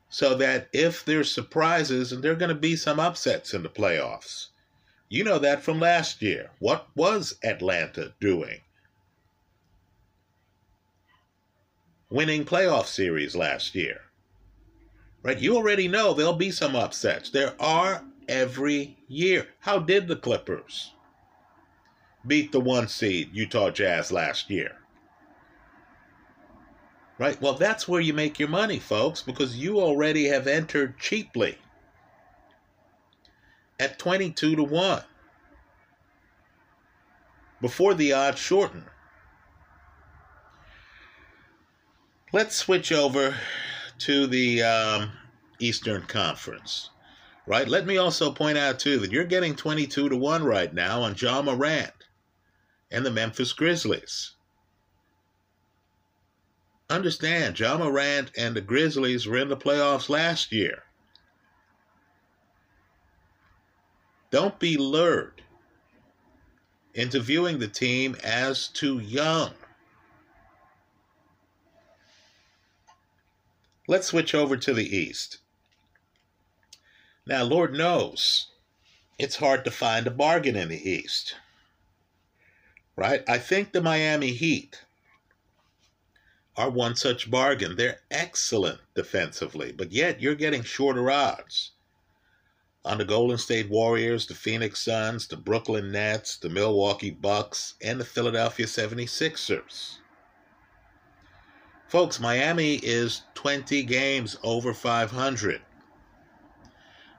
so 0.10 0.36
that 0.36 0.70
if 0.72 1.04
there's 1.04 1.32
surprises, 1.32 2.12
and 2.12 2.24
there 2.24 2.32
are 2.32 2.36
going 2.36 2.50
to 2.50 2.56
be 2.56 2.76
some 2.76 3.00
upsets 3.00 3.54
in 3.54 3.62
the 3.62 3.70
playoffs, 3.70 4.48
you 5.10 5.24
know 5.24 5.40
that 5.40 5.64
from 5.64 5.80
last 5.80 6.22
year. 6.22 6.52
What 6.60 6.88
was 6.96 7.38
Atlanta 7.44 8.14
doing? 8.20 8.62
Winning 12.10 12.46
playoff 12.46 12.86
series 12.88 13.36
last 13.36 13.76
year. 13.76 14.02
Right? 15.24 15.40
You 15.40 15.56
already 15.56 15.88
know 15.88 16.14
there'll 16.14 16.34
be 16.34 16.52
some 16.52 16.76
upsets. 16.76 17.30
There 17.30 17.54
are 17.60 18.04
every 18.28 18.98
year. 19.08 19.48
How 19.60 19.80
did 19.80 20.08
the 20.08 20.16
Clippers 20.16 20.94
beat 22.26 22.52
the 22.52 22.60
one 22.60 22.88
seed 22.88 23.30
Utah 23.34 23.70
Jazz 23.70 24.12
last 24.12 24.50
year? 24.50 24.78
Right? 27.18 27.42
Well, 27.42 27.54
that's 27.54 27.88
where 27.88 28.02
you 28.02 28.14
make 28.14 28.40
your 28.40 28.50
money, 28.50 28.80
folks, 28.80 29.22
because 29.22 29.58
you 29.58 29.80
already 29.80 30.28
have 30.28 30.48
entered 30.48 31.00
cheaply 31.00 31.58
at 33.92 34.00
22 34.00 34.56
to 34.56 34.64
1 34.64 35.04
before 37.62 37.94
the 37.94 38.14
odds 38.14 38.40
shorten. 38.40 38.86
Let's 42.34 42.56
switch 42.56 42.92
over 42.92 43.36
to 44.00 44.28
the 44.28 44.62
um, 44.64 45.12
Eastern 45.60 46.04
Conference 46.04 46.90
right? 47.48 47.68
Let 47.68 47.88
me 47.88 47.98
also 47.98 48.32
point 48.32 48.58
out, 48.58 48.78
too, 48.78 49.00
that 49.00 49.12
you're 49.12 49.24
getting 49.24 49.56
22 49.56 50.10
to 50.10 50.16
1 50.16 50.44
right 50.44 50.72
now 50.72 51.02
on 51.02 51.16
Ja 51.18 51.42
Morant 51.42 51.94
and 52.92 53.06
the 53.06 53.12
Memphis 53.12 53.54
Grizzlies. 53.54 54.34
Understand, 56.90 57.60
Ja 57.60 57.78
Morant 57.78 58.32
and 58.38 58.56
the 58.56 58.62
Grizzlies 58.62 59.26
were 59.26 59.38
in 59.38 59.50
the 59.50 59.58
playoffs 59.58 60.10
last 60.10 60.52
year. 60.52 60.84
Don't 64.30 64.60
be 64.60 64.76
lured 64.76 65.42
into 66.94 67.20
viewing 67.20 67.60
the 67.60 67.68
team 67.68 68.18
as 68.24 68.68
too 68.68 69.00
young. 69.00 69.54
Let's 73.88 74.08
switch 74.08 74.36
over 74.36 74.58
to 74.58 74.74
the 74.74 74.98
East. 74.98 75.38
Now, 77.26 77.44
Lord 77.44 77.74
knows 77.74 78.48
it's 79.18 79.38
hard 79.38 79.64
to 79.64 79.72
find 79.72 80.08
a 80.08 80.12
bargain 80.12 80.58
in 80.58 80.68
the 80.68 80.90
East. 80.90 81.36
Right? 82.98 83.24
I 83.30 83.38
think 83.38 83.72
the 83.72 83.82
Miami 83.82 84.32
Heat 84.32 84.84
are 86.58 86.70
one 86.70 86.96
such 86.96 87.32
bargain. 87.32 87.76
They're 87.76 88.02
excellent 88.12 88.82
defensively, 88.94 89.72
but 89.72 89.92
yet 89.92 90.20
you're 90.20 90.36
getting 90.36 90.64
shorter 90.64 91.10
odds 91.10 91.72
on 92.88 92.98
the 92.98 93.06
Golden 93.06 93.38
State 93.38 93.70
Warriors, 93.70 94.26
the 94.26 94.34
Phoenix 94.34 94.80
Suns, 94.80 95.28
the 95.28 95.36
Brooklyn 95.36 95.92
Nets, 95.92 96.38
the 96.38 96.50
Milwaukee 96.50 97.12
Bucks, 97.12 97.74
and 97.82 98.00
the 98.00 98.06
Philadelphia 98.06 98.66
76ers. 98.66 99.98
Folks, 101.88 102.20
Miami 102.20 102.76
is 102.76 103.24
20 103.36 103.84
games 103.84 104.38
over 104.42 104.74
500. 104.74 105.62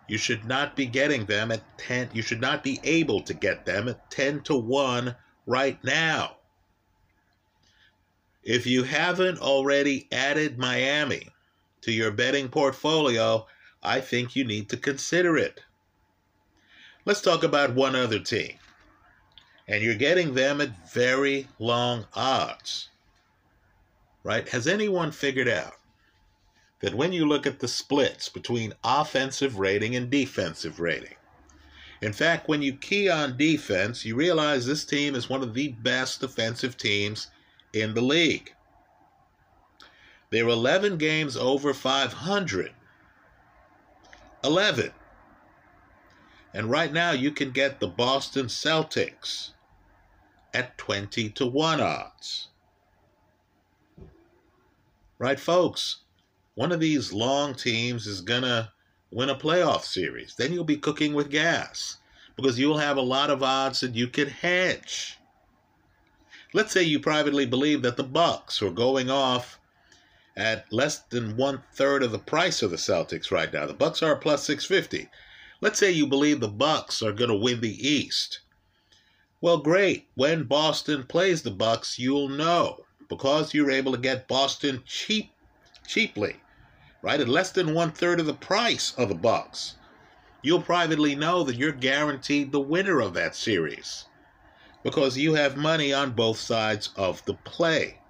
You 0.09 0.16
should 0.16 0.46
not 0.46 0.74
be 0.74 0.87
getting 0.87 1.26
them 1.26 1.52
at 1.52 1.62
10. 1.78 2.11
You 2.14 2.22
should 2.22 2.40
not 2.40 2.64
be 2.64 2.81
able 2.83 3.20
to 3.22 3.35
get 3.35 3.66
them 3.66 3.88
at 3.88 4.11
10 4.11 4.40
to 4.44 4.57
1 4.57 5.14
right 5.46 5.83
now. 5.85 6.37
If 8.42 8.66
you 8.66 8.85
haven't 8.85 9.38
already 9.38 10.09
added 10.11 10.59
Miami 10.59 11.28
to 11.83 11.92
your 11.92 12.11
betting 12.11 12.48
portfolio, 12.48 13.46
I 13.83 14.01
think 14.01 14.35
you 14.35 14.45
need 14.45 14.69
to 14.71 14.77
consider 14.77 15.37
it. 15.37 15.61
Let's 17.05 17.21
talk 17.21 17.43
about 17.43 17.75
one 17.75 17.95
other 17.95 18.19
team. 18.19 18.55
And 19.67 19.83
you're 19.83 19.95
getting 19.95 20.35
them 20.35 20.61
at 20.61 20.93
very 20.93 21.49
long 21.59 22.07
odds. 22.14 22.88
Right? 24.25 24.49
Has 24.49 24.67
anyone 24.67 25.12
figured 25.12 25.49
out 25.49 25.75
that 26.81 26.95
when 26.95 27.12
you 27.12 27.27
look 27.27 27.47
at 27.47 27.61
the 27.61 27.69
splits 27.69 28.29
between 28.29 28.75
offensive 28.83 29.59
rating 29.59 29.97
and 29.97 30.11
defensive 30.11 30.81
rating, 30.81 31.14
in 32.01 32.12
fact, 32.12 32.49
when 32.49 32.62
you 32.62 32.75
key 32.75 33.09
on 33.09 33.37
defense, 33.37 34.05
you 34.05 34.14
realize 34.14 34.67
this 34.67 34.85
team 34.85 35.14
is 35.14 35.29
one 35.29 35.43
of 35.43 35.55
the 35.55 35.69
best 35.69 36.21
defensive 36.21 36.77
teams 36.77 37.29
in 37.73 37.95
the 37.95 38.01
league. 38.01 38.55
They're 40.31 40.47
11 40.47 40.99
games 40.99 41.37
over 41.37 41.75
500. 41.75 42.73
11. 44.44 44.92
And 46.55 46.70
right 46.70 46.92
now 46.92 47.12
you 47.12 47.31
can 47.31 47.51
get 47.51 47.81
the 47.81 47.88
Boston 47.88 48.46
Celtics 48.46 49.51
at 50.55 50.79
20 50.79 51.31
to 51.31 51.46
1 51.46 51.81
odds. 51.81 52.48
Right, 55.18 55.38
folks? 55.38 55.98
one 56.59 56.72
of 56.72 56.81
these 56.81 57.12
long 57.12 57.55
teams 57.55 58.09
is 58.09 58.20
going 58.20 58.42
to 58.42 58.68
win 59.12 59.29
a 59.29 59.35
playoff 59.37 59.85
series. 59.85 60.35
Then 60.35 60.53
you'll 60.53 60.64
be 60.64 60.77
cooking 60.77 61.14
with 61.14 61.31
gas 61.31 61.98
because 62.35 62.59
you'll 62.59 62.79
have 62.79 62.96
a 62.96 63.01
lot 63.01 63.31
of 63.31 63.44
odds 63.44 63.79
that 63.79 63.94
you 63.94 64.09
could 64.09 64.27
hedge. 64.27 65.18
Let's 66.53 66.72
say 66.72 66.83
you 66.83 66.98
privately 66.98 67.46
believe 67.46 67.83
that 67.83 67.96
the 67.96 68.03
Bucks 68.03 68.61
are 68.61 68.72
going 68.72 69.09
off 69.09 69.61
at 70.38 70.72
less 70.72 71.01
than 71.11 71.37
one 71.37 71.62
third 71.74 72.03
of 72.03 72.12
the 72.12 72.18
price 72.18 72.62
of 72.62 72.70
the 72.70 72.79
Celtics 72.79 73.31
right 73.31 73.53
now. 73.53 73.66
The 73.66 73.74
Bucks 73.74 74.03
are 74.03 74.16
plus 74.16 74.44
650. 74.44 75.11
Let's 75.61 75.79
say 75.79 75.90
you 75.90 76.07
believe 76.07 76.40
the 76.40 76.48
Bucks 76.48 77.03
are 77.03 77.12
going 77.12 77.31
to 77.31 77.37
win 77.37 77.61
the 77.61 77.88
East. 77.88 78.40
Well, 79.42 79.59
great. 79.59 80.09
When 80.14 80.44
Boston 80.44 81.05
plays 81.05 81.42
the 81.42 81.51
Bucks, 81.51 81.98
you'll 81.98 82.31
know 82.31 82.87
because 83.11 83.53
you're 83.53 83.70
able 83.70 83.92
to 83.92 83.98
get 83.98 84.29
Boston 84.29 84.83
cheap 84.87 85.33
cheaply 85.87 86.37
right? 87.03 87.20
At 87.20 87.29
less 87.29 87.51
than 87.51 87.74
one 87.74 87.92
third 87.92 88.20
of 88.20 88.27
the 88.27 88.35
price 88.35 88.92
of 88.96 89.09
the 89.09 89.14
Bucks. 89.14 89.77
You'll 90.42 90.62
privately 90.62 91.14
know 91.14 91.42
that 91.44 91.57
you're 91.57 91.72
guaranteed 91.72 92.53
the 92.53 92.61
winner 92.61 93.01
of 93.01 93.14
that 93.14 93.35
series 93.35 94.07
because 94.83 95.18
you 95.18 95.35
have 95.35 95.57
money 95.57 95.92
on 95.92 96.12
both 96.12 96.38
sides 96.38 96.90
of 96.96 97.24
the 97.24 97.35
play. 97.35 98.01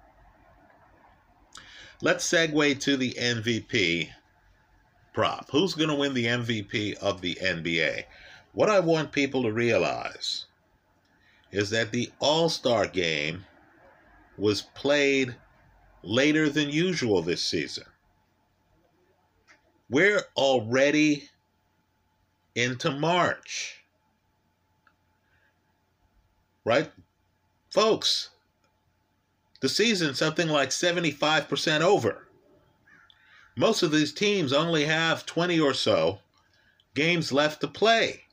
Let's 2.01 2.25
segue 2.25 2.79
to 2.79 2.95
the 2.95 3.13
MVP 3.19 4.09
prop. 5.13 5.49
Who's 5.51 5.73
going 5.73 5.89
to 5.89 5.95
win 5.95 6.13
the 6.13 6.25
MVP 6.25 6.95
of 6.95 7.19
the 7.19 7.35
NBA? 7.41 8.05
What 8.53 8.69
I 8.69 8.79
want 8.79 9.11
people 9.11 9.43
to 9.43 9.51
realize 9.51 10.45
is 11.51 11.69
that 11.71 11.91
the 11.91 12.09
All 12.19 12.47
Star 12.47 12.87
game 12.87 13.45
was 14.37 14.61
played 14.61 15.35
later 16.01 16.49
than 16.49 16.69
usual 16.69 17.21
this 17.21 17.43
season. 17.43 17.85
We're 19.89 20.23
already 20.37 21.29
into 22.55 22.91
March. 22.91 23.83
Right? 26.63 26.91
Folks, 27.71 28.29
the 29.59 29.69
season's 29.69 30.17
something 30.17 30.47
like 30.47 30.69
75% 30.69 31.81
over. 31.81 32.27
Most 33.55 33.83
of 33.83 33.91
these 33.91 34.13
teams 34.13 34.53
only 34.53 34.85
have 34.85 35.25
20 35.25 35.59
or 35.59 35.73
so 35.73 36.19
games 36.95 37.31
left 37.31 37.61
to 37.61 37.67
play. 37.67 38.23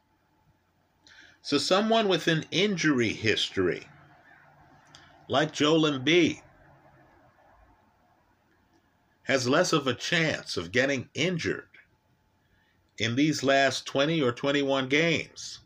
So, 1.42 1.58
someone 1.58 2.08
with 2.08 2.26
an 2.28 2.44
injury 2.50 3.12
history, 3.12 3.86
like 5.28 5.52
Joel 5.52 5.90
Embiid, 5.90 6.42
has 9.24 9.48
less 9.48 9.72
of 9.72 9.86
a 9.86 9.94
chance 9.94 10.56
of 10.56 10.70
getting 10.72 11.08
injured 11.14 11.68
in 12.98 13.16
these 13.16 13.42
last 13.42 13.86
20 13.86 14.22
or 14.22 14.32
21 14.32 14.88
games 14.88 15.60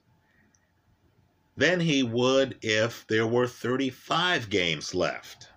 than 1.56 1.80
he 1.80 2.02
would 2.02 2.56
if 2.62 3.06
there 3.06 3.26
were 3.26 3.46
35 3.46 4.48
games 4.48 4.94
left. 4.94 5.49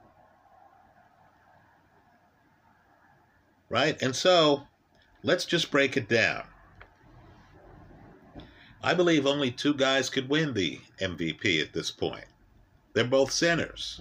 Right? 3.74 4.00
And 4.04 4.16
so 4.16 4.68
let's 5.24 5.46
just 5.46 5.72
break 5.72 5.98
it 5.98 6.08
down. 6.08 6.44
I 8.84 8.94
believe 8.94 9.26
only 9.26 9.50
two 9.50 9.74
guys 9.74 10.12
could 10.12 10.30
win 10.30 10.54
the 10.54 10.80
MVP 11.02 11.60
at 11.60 11.74
this 11.74 11.90
point. 11.90 12.28
They're 12.94 13.04
both 13.04 13.32
centers. 13.32 14.00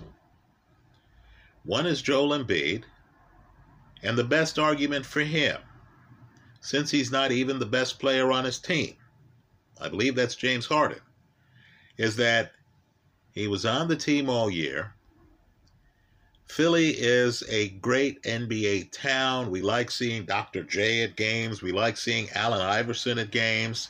One 1.64 1.86
is 1.86 2.02
Joel 2.02 2.38
Embiid, 2.38 2.82
and 4.02 4.18
the 4.18 4.24
best 4.24 4.58
argument 4.58 5.06
for 5.06 5.20
him, 5.20 5.58
since 6.60 6.90
he's 6.90 7.10
not 7.10 7.32
even 7.32 7.58
the 7.58 7.64
best 7.64 7.98
player 7.98 8.30
on 8.30 8.44
his 8.44 8.58
team, 8.58 8.96
I 9.80 9.88
believe 9.88 10.14
that's 10.16 10.34
James 10.34 10.66
Harden, 10.66 11.00
is 11.96 12.16
that 12.16 12.52
he 13.32 13.46
was 13.46 13.64
on 13.64 13.88
the 13.88 13.96
team 13.96 14.28
all 14.28 14.50
year. 14.50 14.92
Philly 16.52 16.90
is 16.90 17.42
a 17.48 17.70
great 17.70 18.22
NBA 18.24 18.92
town. 18.92 19.50
We 19.50 19.62
like 19.62 19.90
seeing 19.90 20.26
Dr. 20.26 20.62
J 20.62 21.02
at 21.02 21.16
games. 21.16 21.62
We 21.62 21.72
like 21.72 21.96
seeing 21.96 22.28
Allen 22.34 22.60
Iverson 22.60 23.18
at 23.18 23.30
games. 23.30 23.88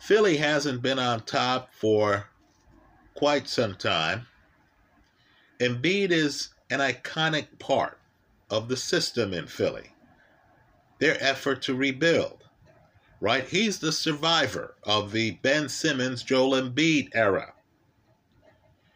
Philly 0.00 0.36
hasn't 0.36 0.82
been 0.82 0.98
on 0.98 1.20
top 1.20 1.72
for 1.72 2.26
quite 3.14 3.46
some 3.46 3.76
time. 3.76 4.26
Embiid 5.60 6.10
is 6.10 6.48
an 6.70 6.80
iconic 6.80 7.56
part 7.60 8.00
of 8.50 8.66
the 8.66 8.76
system 8.76 9.32
in 9.32 9.46
Philly, 9.46 9.94
their 10.98 11.16
effort 11.22 11.62
to 11.62 11.76
rebuild, 11.76 12.42
right? 13.20 13.46
He's 13.46 13.78
the 13.78 13.92
survivor 13.92 14.74
of 14.82 15.12
the 15.12 15.38
Ben 15.40 15.68
Simmons, 15.68 16.24
Joel 16.24 16.60
Embiid 16.60 17.10
era. 17.14 17.52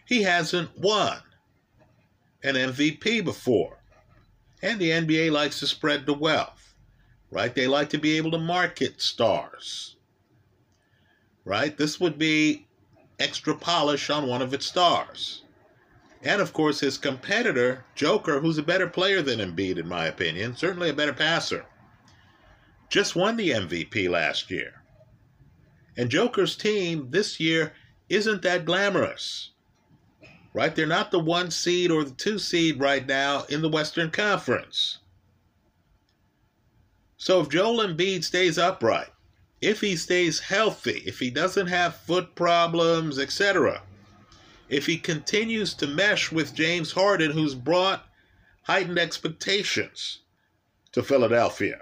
He 0.07 0.25
hasn't 0.25 0.77
won 0.77 1.19
an 2.43 2.55
MVP 2.55 3.25
before. 3.25 3.79
And 4.63 4.81
the 4.81 4.91
NBA 4.91 5.31
likes 5.31 5.61
to 5.61 5.67
spread 5.67 6.07
the 6.07 6.15
wealth, 6.15 6.75
right? 7.31 7.55
They 7.55 7.67
like 7.67 7.91
to 7.91 7.99
be 7.99 8.17
able 8.17 8.31
to 8.33 8.39
market 8.39 9.01
stars, 9.01 9.97
right? 11.45 11.77
This 11.77 12.01
would 12.01 12.19
be 12.19 12.67
extra 13.19 13.55
polish 13.55 14.11
on 14.11 14.27
one 14.27 14.43
of 14.43 14.53
its 14.55 14.67
stars. 14.67 15.43
And 16.23 16.41
of 16.41 16.53
course, 16.53 16.81
his 16.81 16.99
competitor, 16.99 17.85
Joker, 17.95 18.41
who's 18.41 18.59
a 18.59 18.63
better 18.63 18.89
player 18.89 19.23
than 19.23 19.39
Embiid, 19.39 19.79
in 19.79 19.89
my 19.89 20.07
opinion, 20.07 20.57
certainly 20.57 20.91
a 20.91 20.95
better 20.95 21.13
passer, 21.13 21.67
just 22.89 23.15
won 23.15 23.37
the 23.37 23.51
MVP 23.51 24.09
last 24.09 24.51
year. 24.51 24.83
And 25.97 26.11
Joker's 26.11 26.57
team 26.57 27.11
this 27.11 27.39
year 27.39 27.73
isn't 28.09 28.43
that 28.43 28.65
glamorous, 28.65 29.51
right? 30.53 30.75
They're 30.75 30.87
not 30.87 31.11
the 31.11 31.19
one 31.19 31.51
seed 31.51 31.91
or 31.91 32.05
the 32.05 32.11
two 32.11 32.39
seed 32.39 32.81
right 32.81 33.07
now 33.07 33.45
in 33.49 33.63
the 33.63 33.69
Western 33.69 34.11
Conference. 34.11 34.99
So 37.17 37.41
if 37.41 37.49
Joel 37.49 37.87
Embiid 37.87 38.25
stays 38.25 38.59
upright, 38.59 39.09
if 39.61 39.81
he 39.81 39.97
stays 39.97 40.39
healthy, 40.39 41.03
if 41.05 41.19
he 41.19 41.31
doesn't 41.31 41.67
have 41.67 41.97
foot 41.97 42.35
problems, 42.35 43.19
etc., 43.19 43.83
if 44.69 44.87
he 44.87 44.99
continues 44.99 45.75
to 45.75 45.87
mesh 45.87 46.31
with 46.31 46.55
James 46.55 46.93
Harden, 46.93 47.33
who's 47.33 47.55
brought 47.55 48.07
heightened 48.63 48.99
expectations 48.99 50.21
to 50.93 51.03
Philadelphia, 51.03 51.81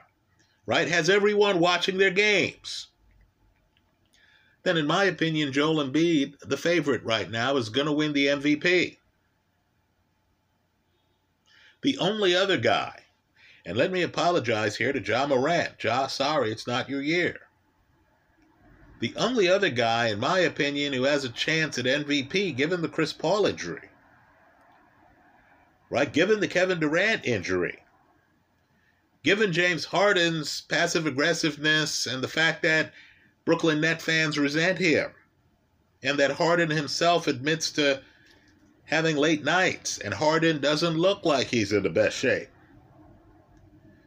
right? 0.64 0.88
Has 0.88 1.10
everyone 1.10 1.58
watching 1.58 1.98
their 1.98 2.10
games. 2.10 2.88
Then, 4.66 4.76
in 4.76 4.88
my 4.88 5.04
opinion, 5.04 5.52
Joel 5.52 5.76
Embiid, 5.76 6.40
the 6.40 6.56
favorite 6.56 7.04
right 7.04 7.30
now, 7.30 7.56
is 7.56 7.68
going 7.68 7.86
to 7.86 7.92
win 7.92 8.12
the 8.12 8.26
MVP. 8.26 8.96
The 11.82 11.98
only 11.98 12.34
other 12.34 12.56
guy, 12.56 13.04
and 13.64 13.76
let 13.76 13.92
me 13.92 14.02
apologize 14.02 14.74
here 14.74 14.92
to 14.92 15.00
Ja 15.00 15.24
Morant. 15.28 15.74
Ja, 15.84 16.08
sorry, 16.08 16.50
it's 16.50 16.66
not 16.66 16.88
your 16.88 17.00
year. 17.00 17.42
The 18.98 19.14
only 19.14 19.46
other 19.46 19.70
guy, 19.70 20.08
in 20.08 20.18
my 20.18 20.40
opinion, 20.40 20.92
who 20.94 21.04
has 21.04 21.22
a 21.22 21.28
chance 21.28 21.78
at 21.78 21.84
MVP, 21.84 22.56
given 22.56 22.82
the 22.82 22.88
Chris 22.88 23.12
Paul 23.12 23.46
injury, 23.46 23.88
right? 25.90 26.12
Given 26.12 26.40
the 26.40 26.48
Kevin 26.48 26.80
Durant 26.80 27.24
injury, 27.24 27.84
given 29.22 29.52
James 29.52 29.84
Harden's 29.84 30.62
passive 30.62 31.06
aggressiveness 31.06 32.08
and 32.08 32.20
the 32.20 32.26
fact 32.26 32.62
that 32.62 32.92
Brooklyn 33.46 33.80
Net 33.80 34.02
fans 34.02 34.36
resent 34.36 34.78
him, 34.78 35.12
and 36.02 36.18
that 36.18 36.32
Harden 36.32 36.68
himself 36.68 37.28
admits 37.28 37.70
to 37.72 38.02
having 38.84 39.16
late 39.16 39.44
nights, 39.44 39.98
and 39.98 40.12
Harden 40.12 40.60
doesn't 40.60 40.98
look 40.98 41.24
like 41.24 41.46
he's 41.46 41.72
in 41.72 41.84
the 41.84 41.88
best 41.88 42.16
shape. 42.18 42.48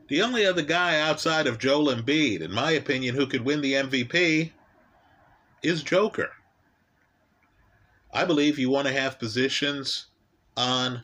The 0.10 0.22
only 0.22 0.46
other 0.46 0.62
guy 0.62 1.00
outside 1.00 1.48
of 1.48 1.58
Joel 1.58 1.94
Embiid, 1.94 2.42
in 2.42 2.52
my 2.52 2.72
opinion, 2.72 3.16
who 3.16 3.28
could 3.28 3.46
win 3.46 3.62
the 3.62 3.74
MVP 3.74 4.52
is 5.64 5.84
Joker. 5.84 6.32
I 8.12 8.26
believe 8.26 8.60
you 8.60 8.70
want 8.70 8.88
to 8.88 8.94
have 8.94 9.20
positions 9.20 10.08
on 10.58 11.04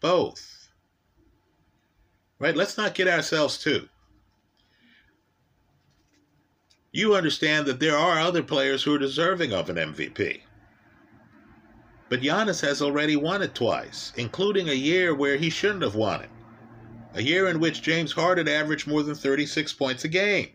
both. 0.00 0.68
Right? 2.38 2.56
Let's 2.56 2.76
not 2.76 2.94
get 2.94 3.08
ourselves 3.08 3.58
too. 3.58 3.88
You 6.96 7.14
understand 7.14 7.66
that 7.66 7.78
there 7.78 7.98
are 7.98 8.18
other 8.18 8.42
players 8.42 8.82
who 8.82 8.94
are 8.94 8.98
deserving 8.98 9.52
of 9.52 9.68
an 9.68 9.76
MVP. 9.76 10.40
But 12.08 12.22
Giannis 12.22 12.62
has 12.62 12.80
already 12.80 13.16
won 13.16 13.42
it 13.42 13.54
twice, 13.54 14.14
including 14.16 14.70
a 14.70 14.72
year 14.72 15.14
where 15.14 15.36
he 15.36 15.50
shouldn't 15.50 15.82
have 15.82 15.94
won 15.94 16.22
it. 16.22 16.30
A 17.12 17.22
year 17.22 17.48
in 17.48 17.60
which 17.60 17.82
James 17.82 18.12
Harden 18.12 18.48
averaged 18.48 18.86
more 18.86 19.02
than 19.02 19.14
36 19.14 19.74
points 19.74 20.04
a 20.04 20.08
game. 20.08 20.52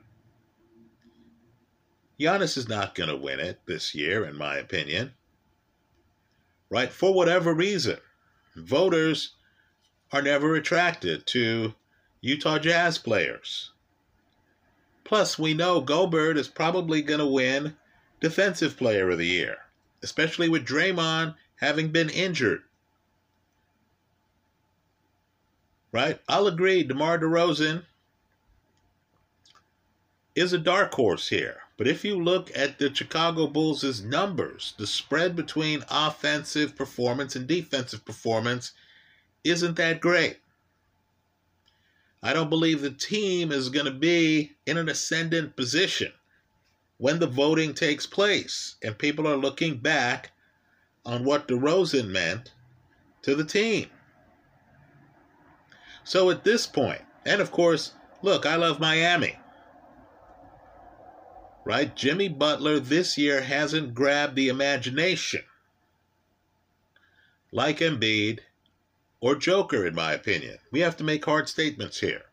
Giannis 2.20 2.58
is 2.58 2.68
not 2.68 2.96
going 2.96 3.12
to 3.12 3.16
win 3.16 3.40
it 3.40 3.60
this 3.68 3.94
year, 3.94 4.26
in 4.26 4.36
my 4.36 4.58
opinion. 4.58 5.14
Right? 6.72 6.92
For 6.92 7.14
whatever 7.14 7.54
reason, 7.54 8.00
voters 8.56 9.36
are 10.12 10.24
never 10.24 10.56
attracted 10.56 11.28
to 11.28 11.76
Utah 12.20 12.58
Jazz 12.58 12.98
players. 12.98 13.71
Plus, 15.12 15.38
we 15.38 15.54
know 15.54 15.82
Gobert 15.82 16.38
is 16.38 16.48
probably 16.48 17.02
going 17.02 17.20
to 17.20 17.26
win 17.26 17.76
Defensive 18.22 18.78
Player 18.78 19.10
of 19.10 19.18
the 19.18 19.28
Year, 19.28 19.58
especially 20.02 20.48
with 20.48 20.66
Draymond 20.66 21.36
having 21.56 21.90
been 21.90 22.10
injured. 22.10 22.64
Right? 25.92 26.22
I'll 26.30 26.48
agree, 26.48 26.84
DeMar 26.84 27.20
DeRozan 27.20 27.84
is 30.34 30.54
a 30.54 30.58
dark 30.58 30.94
horse 30.94 31.28
here. 31.28 31.58
But 31.76 31.90
if 31.90 32.06
you 32.06 32.16
look 32.16 32.50
at 32.56 32.80
the 32.80 32.96
Chicago 32.96 33.48
Bulls' 33.48 34.02
numbers, 34.02 34.76
the 34.78 34.88
spread 34.88 35.36
between 35.36 35.84
offensive 35.92 36.78
performance 36.78 37.36
and 37.36 37.46
defensive 37.46 38.06
performance 38.06 38.72
isn't 39.44 39.76
that 39.76 40.00
great. 40.00 40.38
I 42.24 42.34
don't 42.34 42.50
believe 42.50 42.82
the 42.82 42.92
team 42.92 43.52
is 43.52 43.70
going 43.70 43.86
to 43.86 43.92
be 43.92 44.56
in 44.66 44.78
an 44.78 44.90
ascendant 44.90 45.56
position 45.56 46.12
when 46.98 47.20
the 47.20 47.28
voting 47.28 47.74
takes 47.74 48.06
place 48.06 48.76
and 48.84 48.98
people 48.98 49.28
are 49.28 49.38
looking 49.38 49.78
back 49.78 50.32
on 51.04 51.26
what 51.26 51.48
DeRozan 51.48 52.10
meant 52.10 52.52
to 53.24 53.36
the 53.36 53.46
team. 53.46 53.88
So 56.04 56.30
at 56.30 56.44
this 56.44 56.68
point, 56.68 57.02
and 57.26 57.42
of 57.42 57.52
course, 57.52 57.94
look, 58.22 58.46
I 58.46 58.56
love 58.56 58.80
Miami 58.80 59.38
right? 61.64 61.96
Jimmy 61.96 62.28
Butler 62.28 62.80
this 62.80 63.18
year 63.18 63.42
hasn't 63.42 63.94
grabbed 63.94 64.36
the 64.36 64.50
imagination 64.50 65.44
like 67.52 67.80
Embiid 67.80 68.40
or 69.22 69.36
Joker, 69.36 69.86
in 69.86 69.96
my 69.96 70.14
opinion. 70.14 70.58
We 70.72 70.82
have 70.82 70.98
to 70.98 71.04
make 71.04 71.24
hard 71.24 71.48
statements 71.48 72.00
here. 72.00 72.24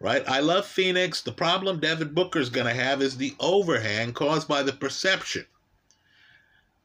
Right? 0.00 0.26
I 0.26 0.40
love 0.40 0.66
Phoenix. 0.66 1.20
The 1.20 1.30
problem 1.30 1.78
Devin 1.78 2.12
Booker's 2.12 2.50
going 2.50 2.66
to 2.66 2.74
have 2.74 3.00
is 3.00 3.16
the 3.16 3.36
overhang 3.38 4.12
caused 4.12 4.48
by 4.48 4.64
the 4.64 4.72
perception 4.72 5.46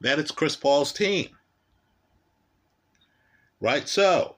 that 0.01 0.19
it's 0.19 0.29
Chris 0.29 0.55
Paul's 0.55 0.93
team. 0.93 1.29
Right? 3.59 3.87
So, 3.89 4.35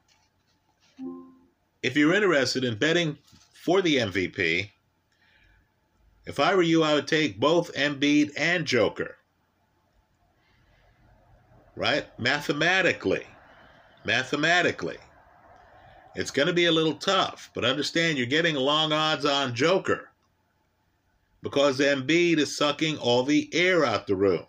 if 1.83 1.97
you're 1.97 2.13
interested 2.13 2.63
in 2.63 2.77
betting 2.77 3.17
for 3.53 3.81
the 3.81 3.97
MVP, 3.97 4.69
if 6.25 6.39
I 6.39 6.55
were 6.55 6.61
you, 6.61 6.83
I 6.83 6.93
would 6.93 7.07
take 7.07 7.39
both 7.39 7.73
Embiid 7.73 8.31
and 8.37 8.65
Joker. 8.65 9.17
Right? 11.75 12.07
Mathematically. 12.17 13.25
Mathematically. 14.05 14.97
It's 16.15 16.31
going 16.31 16.47
to 16.47 16.53
be 16.53 16.65
a 16.65 16.71
little 16.71 16.95
tough, 16.95 17.51
but 17.53 17.65
understand 17.65 18.17
you're 18.17 18.27
getting 18.27 18.55
long 18.55 18.91
odds 18.91 19.25
on 19.25 19.55
Joker 19.55 20.09
because 21.41 21.79
Embiid 21.79 22.37
is 22.37 22.57
sucking 22.57 22.97
all 22.97 23.23
the 23.23 23.49
air 23.53 23.85
out 23.85 24.07
the 24.07 24.15
room. 24.15 24.45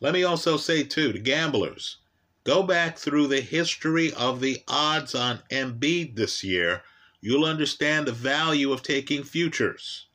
Let 0.00 0.14
me 0.14 0.24
also 0.24 0.56
say, 0.56 0.82
too, 0.84 1.12
to 1.12 1.18
gamblers, 1.18 1.98
go 2.44 2.62
back 2.62 2.98
through 2.98 3.26
the 3.28 3.40
history 3.40 4.12
of 4.14 4.40
the 4.40 4.62
odds 4.68 5.14
on 5.14 5.40
Embiid 5.50 6.16
this 6.16 6.44
year. 6.44 6.82
You'll 7.20 7.44
understand 7.44 8.06
the 8.06 8.12
value 8.12 8.72
of 8.72 8.82
taking 8.82 9.24
futures. 9.24 10.06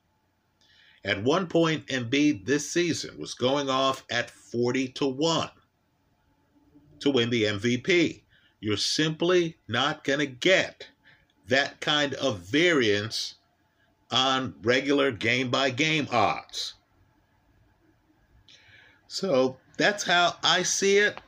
At 1.04 1.24
one 1.24 1.48
point, 1.48 1.86
Embiid 1.88 2.46
this 2.46 2.72
season 2.72 3.18
was 3.20 3.34
going 3.36 3.70
off 3.70 4.04
at 4.10 4.32
40 4.32 4.90
to 4.90 5.08
1. 5.08 5.50
to 7.00 7.10
win 7.12 7.30
the 7.30 7.44
MVP. 7.44 8.24
You're 8.60 8.78
simply 8.78 9.58
not 9.68 10.04
going 10.04 10.20
to 10.20 10.26
get 10.26 10.88
that 11.48 11.80
kind 11.82 12.14
of 12.16 12.40
variance 12.40 13.36
on 14.12 14.56
regular 14.64 15.12
game 15.12 15.50
by 15.50 15.70
game 15.70 16.08
odds. 16.12 16.74
So 19.08 19.58
that's 19.78 20.04
how 20.04 20.38
I 20.44 20.64
see 20.64 20.98
it. 20.98 21.20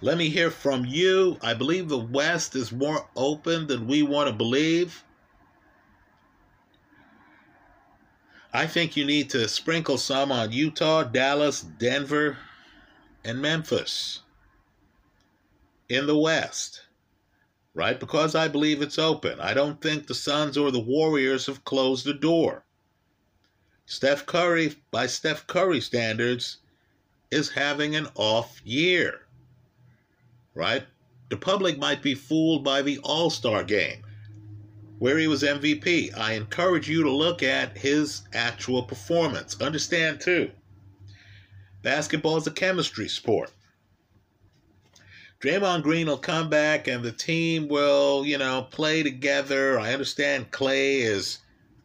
Let 0.00 0.18
me 0.18 0.28
hear 0.28 0.50
from 0.50 0.84
you. 0.84 1.38
I 1.40 1.54
believe 1.54 1.88
the 1.88 1.98
West 1.98 2.56
is 2.56 2.72
more 2.72 3.08
open 3.14 3.68
than 3.68 3.86
we 3.86 4.02
want 4.02 4.28
to 4.28 4.34
believe. 4.34 5.04
I 8.52 8.66
think 8.66 8.96
you 8.96 9.04
need 9.04 9.30
to 9.30 9.48
sprinkle 9.48 9.96
some 9.96 10.30
on 10.30 10.52
Utah, 10.52 11.04
Dallas, 11.04 11.62
Denver, 11.62 12.36
and 13.24 13.40
Memphis 13.40 14.20
in 15.92 16.06
the 16.06 16.16
West, 16.16 16.82
right? 17.74 18.00
Because 18.00 18.34
I 18.34 18.48
believe 18.48 18.80
it's 18.80 18.98
open. 18.98 19.38
I 19.40 19.52
don't 19.52 19.80
think 19.80 20.06
the 20.06 20.14
Suns 20.14 20.56
or 20.56 20.70
the 20.70 20.80
Warriors 20.80 21.46
have 21.46 21.64
closed 21.64 22.06
the 22.06 22.14
door. 22.14 22.64
Steph 23.84 24.24
Curry, 24.24 24.74
by 24.90 25.06
Steph 25.06 25.46
Curry 25.46 25.80
standards, 25.80 26.58
is 27.30 27.50
having 27.50 27.94
an 27.94 28.08
off 28.14 28.60
year, 28.64 29.26
right? 30.54 30.84
The 31.28 31.36
public 31.36 31.78
might 31.78 32.02
be 32.02 32.14
fooled 32.14 32.64
by 32.64 32.82
the 32.82 32.98
All 32.98 33.28
Star 33.28 33.62
game 33.64 34.02
where 34.98 35.18
he 35.18 35.26
was 35.26 35.42
MVP. 35.42 36.16
I 36.16 36.34
encourage 36.34 36.88
you 36.88 37.02
to 37.02 37.10
look 37.10 37.42
at 37.42 37.76
his 37.76 38.22
actual 38.32 38.84
performance. 38.84 39.60
Understand, 39.60 40.20
too, 40.20 40.52
basketball 41.82 42.36
is 42.36 42.46
a 42.46 42.52
chemistry 42.52 43.08
sport. 43.08 43.50
Draymond 45.42 45.82
Green 45.82 46.06
will 46.06 46.18
come 46.18 46.48
back 46.48 46.86
and 46.86 47.02
the 47.02 47.10
team 47.10 47.66
will, 47.66 48.24
you 48.24 48.38
know, 48.38 48.68
play 48.70 49.02
together. 49.02 49.78
I 49.78 49.92
understand 49.92 50.52
Clay 50.52 51.00
is 51.00 51.38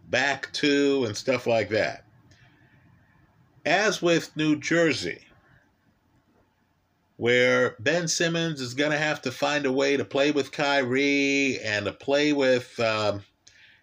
back 0.10 0.54
too 0.54 1.06
and 1.06 1.18
stuff 1.18 1.48
like 1.48 1.70
that. 1.70 2.06
As 3.66 4.00
with 4.00 4.36
New 4.38 4.58
Jersey, 4.58 5.22
where 7.18 7.76
Ben 7.80 8.08
Simmons 8.08 8.62
is 8.62 8.76
going 8.76 8.92
to 8.92 8.98
have 8.98 9.24
to 9.24 9.32
find 9.32 9.66
a 9.66 9.72
way 9.72 9.98
to 9.98 10.06
play 10.06 10.30
with 10.30 10.52
Kyrie 10.52 11.60
and 11.62 11.86
to 11.86 11.92
play 11.92 12.34
with 12.34 12.80
um, 12.80 13.24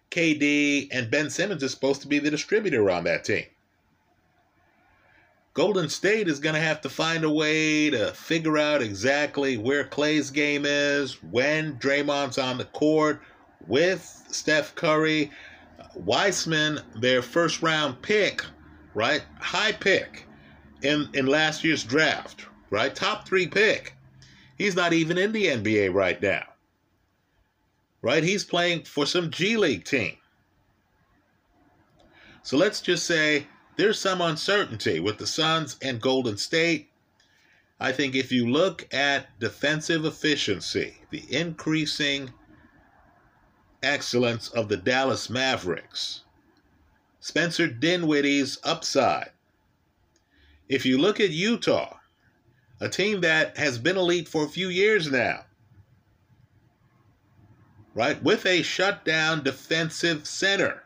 KD, 0.09 0.87
and 0.91 1.11
Ben 1.11 1.29
Simmons 1.29 1.61
is 1.61 1.71
supposed 1.71 2.01
to 2.01 2.07
be 2.07 2.19
the 2.19 2.31
distributor 2.31 2.89
on 2.89 3.03
that 3.03 3.25
team. 3.25 3.43
Golden 5.55 5.87
State 5.87 6.27
is 6.27 6.39
going 6.39 6.53
to 6.53 6.61
have 6.61 6.81
to 6.81 6.89
find 6.89 7.23
a 7.23 7.29
way 7.29 7.89
to 7.89 8.11
figure 8.11 8.57
out 8.57 8.81
exactly 8.81 9.57
where 9.57 9.85
Clay's 9.85 10.29
game 10.29 10.65
is, 10.65 11.23
when 11.23 11.77
Draymond's 11.77 12.37
on 12.37 12.57
the 12.57 12.65
court, 12.65 13.21
with 13.65 14.25
Steph 14.29 14.75
Curry, 14.75 15.31
Wiseman, 15.95 16.81
their 16.99 17.21
first 17.21 17.61
round 17.61 18.01
pick, 18.01 18.43
right? 18.93 19.23
High 19.39 19.71
pick 19.71 20.27
in, 20.81 21.07
in 21.13 21.25
last 21.25 21.63
year's 21.63 21.85
draft, 21.85 22.47
right? 22.69 22.93
Top 22.93 23.25
three 23.25 23.47
pick. 23.47 23.95
He's 24.57 24.75
not 24.75 24.91
even 24.91 25.17
in 25.17 25.31
the 25.31 25.45
NBA 25.45 25.93
right 25.93 26.21
now. 26.21 26.43
Right? 28.01 28.23
He's 28.23 28.43
playing 28.43 28.83
for 28.83 29.05
some 29.05 29.31
G 29.31 29.55
League 29.55 29.85
team. 29.85 30.17
So 32.43 32.57
let's 32.57 32.81
just 32.81 33.05
say 33.05 33.47
there's 33.77 33.99
some 33.99 34.21
uncertainty 34.21 34.99
with 34.99 35.17
the 35.17 35.27
Suns 35.27 35.77
and 35.81 36.01
Golden 36.01 36.37
State. 36.37 36.89
I 37.79 37.91
think 37.91 38.15
if 38.15 38.31
you 38.31 38.49
look 38.49 38.87
at 38.93 39.37
defensive 39.39 40.05
efficiency, 40.05 40.95
the 41.09 41.23
increasing 41.29 42.31
excellence 43.83 44.49
of 44.49 44.69
the 44.69 44.77
Dallas 44.77 45.29
Mavericks, 45.29 46.21
Spencer 47.19 47.67
Dinwiddie's 47.67 48.57
upside. 48.63 49.31
If 50.69 50.85
you 50.85 50.97
look 50.97 51.19
at 51.19 51.31
Utah, 51.31 51.97
a 52.79 52.87
team 52.87 53.21
that 53.21 53.57
has 53.57 53.77
been 53.77 53.97
elite 53.97 54.29
for 54.29 54.45
a 54.45 54.49
few 54.49 54.69
years 54.69 55.11
now, 55.11 55.45
right, 57.93 58.21
with 58.23 58.45
a 58.45 58.61
shutdown 58.61 59.43
defensive 59.43 60.25
center. 60.25 60.84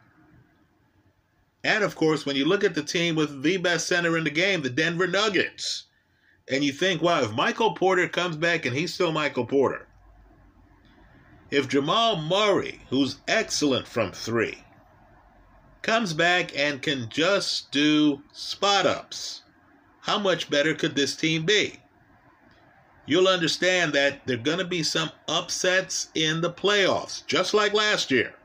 And 1.63 1.83
of 1.83 1.95
course, 1.95 2.25
when 2.25 2.35
you 2.35 2.45
look 2.45 2.63
at 2.63 2.75
the 2.75 2.83
team 2.83 3.15
with 3.15 3.43
the 3.43 3.57
best 3.57 3.87
center 3.87 4.17
in 4.17 4.23
the 4.23 4.29
game, 4.29 4.61
the 4.61 4.69
Denver 4.69 5.07
Nuggets, 5.07 5.85
and 6.47 6.63
you 6.63 6.71
think, 6.71 7.01
wow, 7.01 7.21
if 7.21 7.31
Michael 7.31 7.73
Porter 7.73 8.07
comes 8.07 8.37
back 8.37 8.65
and 8.65 8.75
he's 8.75 8.93
still 8.93 9.11
Michael 9.11 9.45
Porter, 9.45 9.87
if 11.51 11.67
Jamal 11.67 12.15
Murray, 12.21 12.81
who's 12.89 13.17
excellent 13.27 13.87
from 13.87 14.11
three, 14.11 14.63
comes 15.81 16.13
back 16.13 16.57
and 16.57 16.81
can 16.81 17.09
just 17.09 17.71
do 17.71 18.21
spot 18.31 18.85
ups, 18.85 19.41
how 20.01 20.17
much 20.17 20.49
better 20.49 20.73
could 20.73 20.95
this 20.95 21.15
team 21.15 21.45
be? 21.45 21.79
You'll 23.05 23.27
understand 23.27 23.93
that 23.93 24.25
there 24.25 24.37
are 24.37 24.41
going 24.41 24.59
to 24.59 24.65
be 24.65 24.83
some 24.83 25.11
upsets 25.27 26.09
in 26.13 26.41
the 26.41 26.53
playoffs, 26.53 27.25
just 27.25 27.53
like 27.53 27.73
last 27.73 28.11
year. 28.11 28.35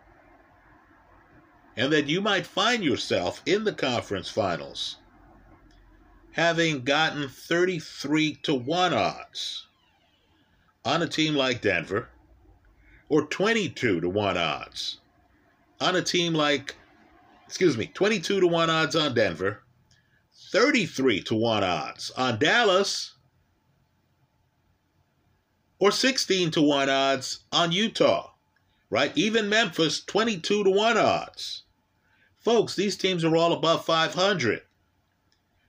And 1.77 1.93
that 1.93 2.07
you 2.07 2.21
might 2.21 2.47
find 2.47 2.85
yourself 2.85 3.43
in 3.47 3.65
the 3.65 3.73
conference 3.73 4.29
finals 4.29 4.97
having 6.33 6.83
gotten 6.83 7.29
33 7.29 8.35
to 8.43 8.55
1 8.55 8.93
odds 8.93 9.67
on 10.85 11.03
a 11.03 11.09
team 11.09 11.35
like 11.35 11.61
Denver 11.61 12.09
or 13.09 13.27
22 13.27 14.01
to 14.01 14.09
1 14.09 14.37
odds 14.37 14.99
on 15.81 15.97
a 15.97 16.03
team 16.03 16.35
like 16.35 16.77
excuse 17.47 17.77
me, 17.77 17.87
22 17.87 18.41
to 18.41 18.47
1 18.47 18.71
odds 18.71 18.97
on 18.97 19.15
Denver 19.15 19.63
33 20.55 21.21
to 21.23 21.35
1 21.35 21.65
odds 21.65 22.13
on 22.13 22.39
Dallas, 22.39 23.15
or 25.81 25.91
16 25.91 26.53
to 26.53 26.63
1 26.63 26.89
odds 26.89 27.41
on 27.51 27.73
Utah, 27.73 28.31
right? 28.89 29.11
Even 29.17 29.49
Memphis, 29.49 30.05
22 30.05 30.63
to 30.63 30.71
1 30.71 30.97
odds. 30.97 31.64
Folks, 32.45 32.77
these 32.77 32.97
teams 32.97 33.25
are 33.25 33.35
all 33.35 33.55
above 33.55 33.87
500. 33.87 34.61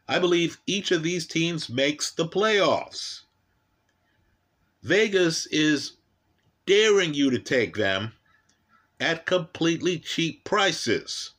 I 0.10 0.20
believe 0.20 0.60
each 0.68 0.92
of 0.92 1.04
these 1.04 1.26
teams 1.26 1.70
makes 1.70 2.12
the 2.12 2.28
playoffs. 2.28 3.22
Vegas 4.84 5.48
is 5.48 5.94
daring 6.66 7.14
you 7.14 7.32
to 7.32 7.40
take 7.40 7.78
them 7.78 8.12
at 9.00 9.26
completely 9.26 9.98
cheap 9.98 10.44
prices. 10.44 11.32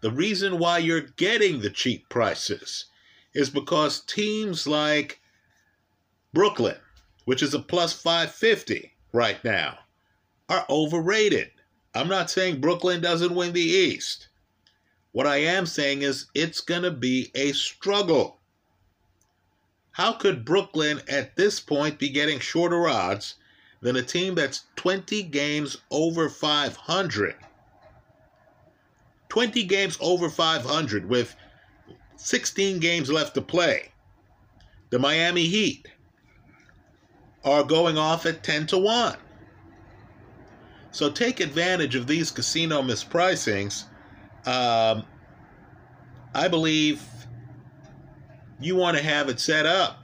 The 0.00 0.10
reason 0.10 0.58
why 0.58 0.78
you're 0.78 1.00
getting 1.00 1.60
the 1.60 1.70
cheap 1.70 2.08
prices 2.08 2.86
is 3.34 3.50
because 3.50 4.00
teams 4.00 4.66
like 4.66 5.20
Brooklyn, 6.32 6.78
which 7.26 7.42
is 7.42 7.52
a 7.52 7.58
plus 7.58 7.92
550 7.92 8.94
right 9.12 9.44
now, 9.44 9.78
are 10.48 10.64
overrated. 10.70 11.50
I'm 11.96 12.08
not 12.08 12.30
saying 12.30 12.60
Brooklyn 12.60 13.00
doesn't 13.00 13.34
win 13.34 13.54
the 13.54 13.60
East. 13.60 14.28
What 15.12 15.26
I 15.26 15.38
am 15.38 15.64
saying 15.64 16.02
is 16.02 16.26
it's 16.34 16.60
going 16.60 16.82
to 16.82 16.90
be 16.90 17.30
a 17.34 17.52
struggle. 17.52 18.38
How 19.92 20.12
could 20.12 20.44
Brooklyn 20.44 21.00
at 21.08 21.36
this 21.36 21.58
point 21.58 21.98
be 21.98 22.10
getting 22.10 22.38
shorter 22.38 22.86
odds 22.86 23.36
than 23.80 23.96
a 23.96 24.02
team 24.02 24.34
that's 24.34 24.64
20 24.76 25.22
games 25.22 25.78
over 25.90 26.28
500? 26.28 27.34
20 29.30 29.64
games 29.64 29.96
over 30.02 30.28
500 30.28 31.08
with 31.08 31.34
16 32.16 32.78
games 32.78 33.10
left 33.10 33.34
to 33.36 33.40
play. 33.40 33.90
The 34.90 34.98
Miami 34.98 35.46
Heat 35.46 35.88
are 37.42 37.64
going 37.64 37.96
off 37.96 38.26
at 38.26 38.42
10 38.42 38.66
to 38.66 38.78
1. 38.78 39.16
So 40.96 41.10
take 41.10 41.40
advantage 41.40 41.94
of 41.94 42.06
these 42.06 42.30
casino 42.30 42.80
mispricings. 42.80 43.84
Um, 44.46 45.04
I 46.34 46.48
believe 46.48 47.02
you 48.58 48.76
want 48.76 48.96
to 48.96 49.02
have 49.02 49.28
it 49.28 49.38
set 49.38 49.66
up 49.66 49.98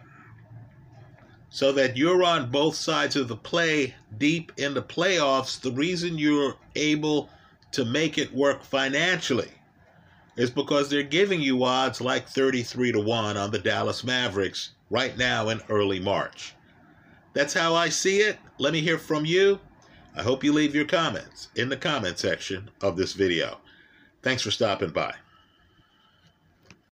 so 1.48 1.72
that 1.72 1.96
you're 1.96 2.22
on 2.22 2.50
both 2.50 2.74
sides 2.74 3.16
of 3.16 3.28
the 3.28 3.36
play 3.36 3.94
deep 4.18 4.52
in 4.58 4.74
the 4.74 4.82
playoffs. 4.82 5.58
The 5.58 5.72
reason 5.72 6.18
you're 6.18 6.56
able 6.76 7.30
to 7.70 7.86
make 7.86 8.18
it 8.18 8.30
work 8.34 8.62
financially 8.62 9.50
is 10.36 10.50
because 10.50 10.90
they're 10.90 11.02
giving 11.02 11.40
you 11.40 11.64
odds 11.64 12.02
like 12.02 12.28
33 12.28 12.92
to 12.92 13.00
1 13.00 13.38
on 13.38 13.50
the 13.50 13.58
Dallas 13.58 14.04
Mavericks 14.04 14.72
right 14.90 15.16
now 15.16 15.48
in 15.48 15.62
early 15.70 16.00
March. 16.00 16.54
That's 17.32 17.54
how 17.54 17.74
I 17.74 17.88
see 17.88 18.18
it. 18.18 18.36
Let 18.58 18.74
me 18.74 18.82
hear 18.82 18.98
from 18.98 19.24
you. 19.24 19.58
I 20.14 20.22
hope 20.22 20.44
you 20.44 20.52
leave 20.52 20.74
your 20.74 20.84
comments 20.84 21.48
in 21.54 21.70
the 21.70 21.76
comment 21.76 22.18
section 22.18 22.70
of 22.82 22.96
this 22.96 23.14
video. 23.14 23.58
Thanks 24.22 24.42
for 24.42 24.50
stopping 24.50 24.90
by. 24.90 25.14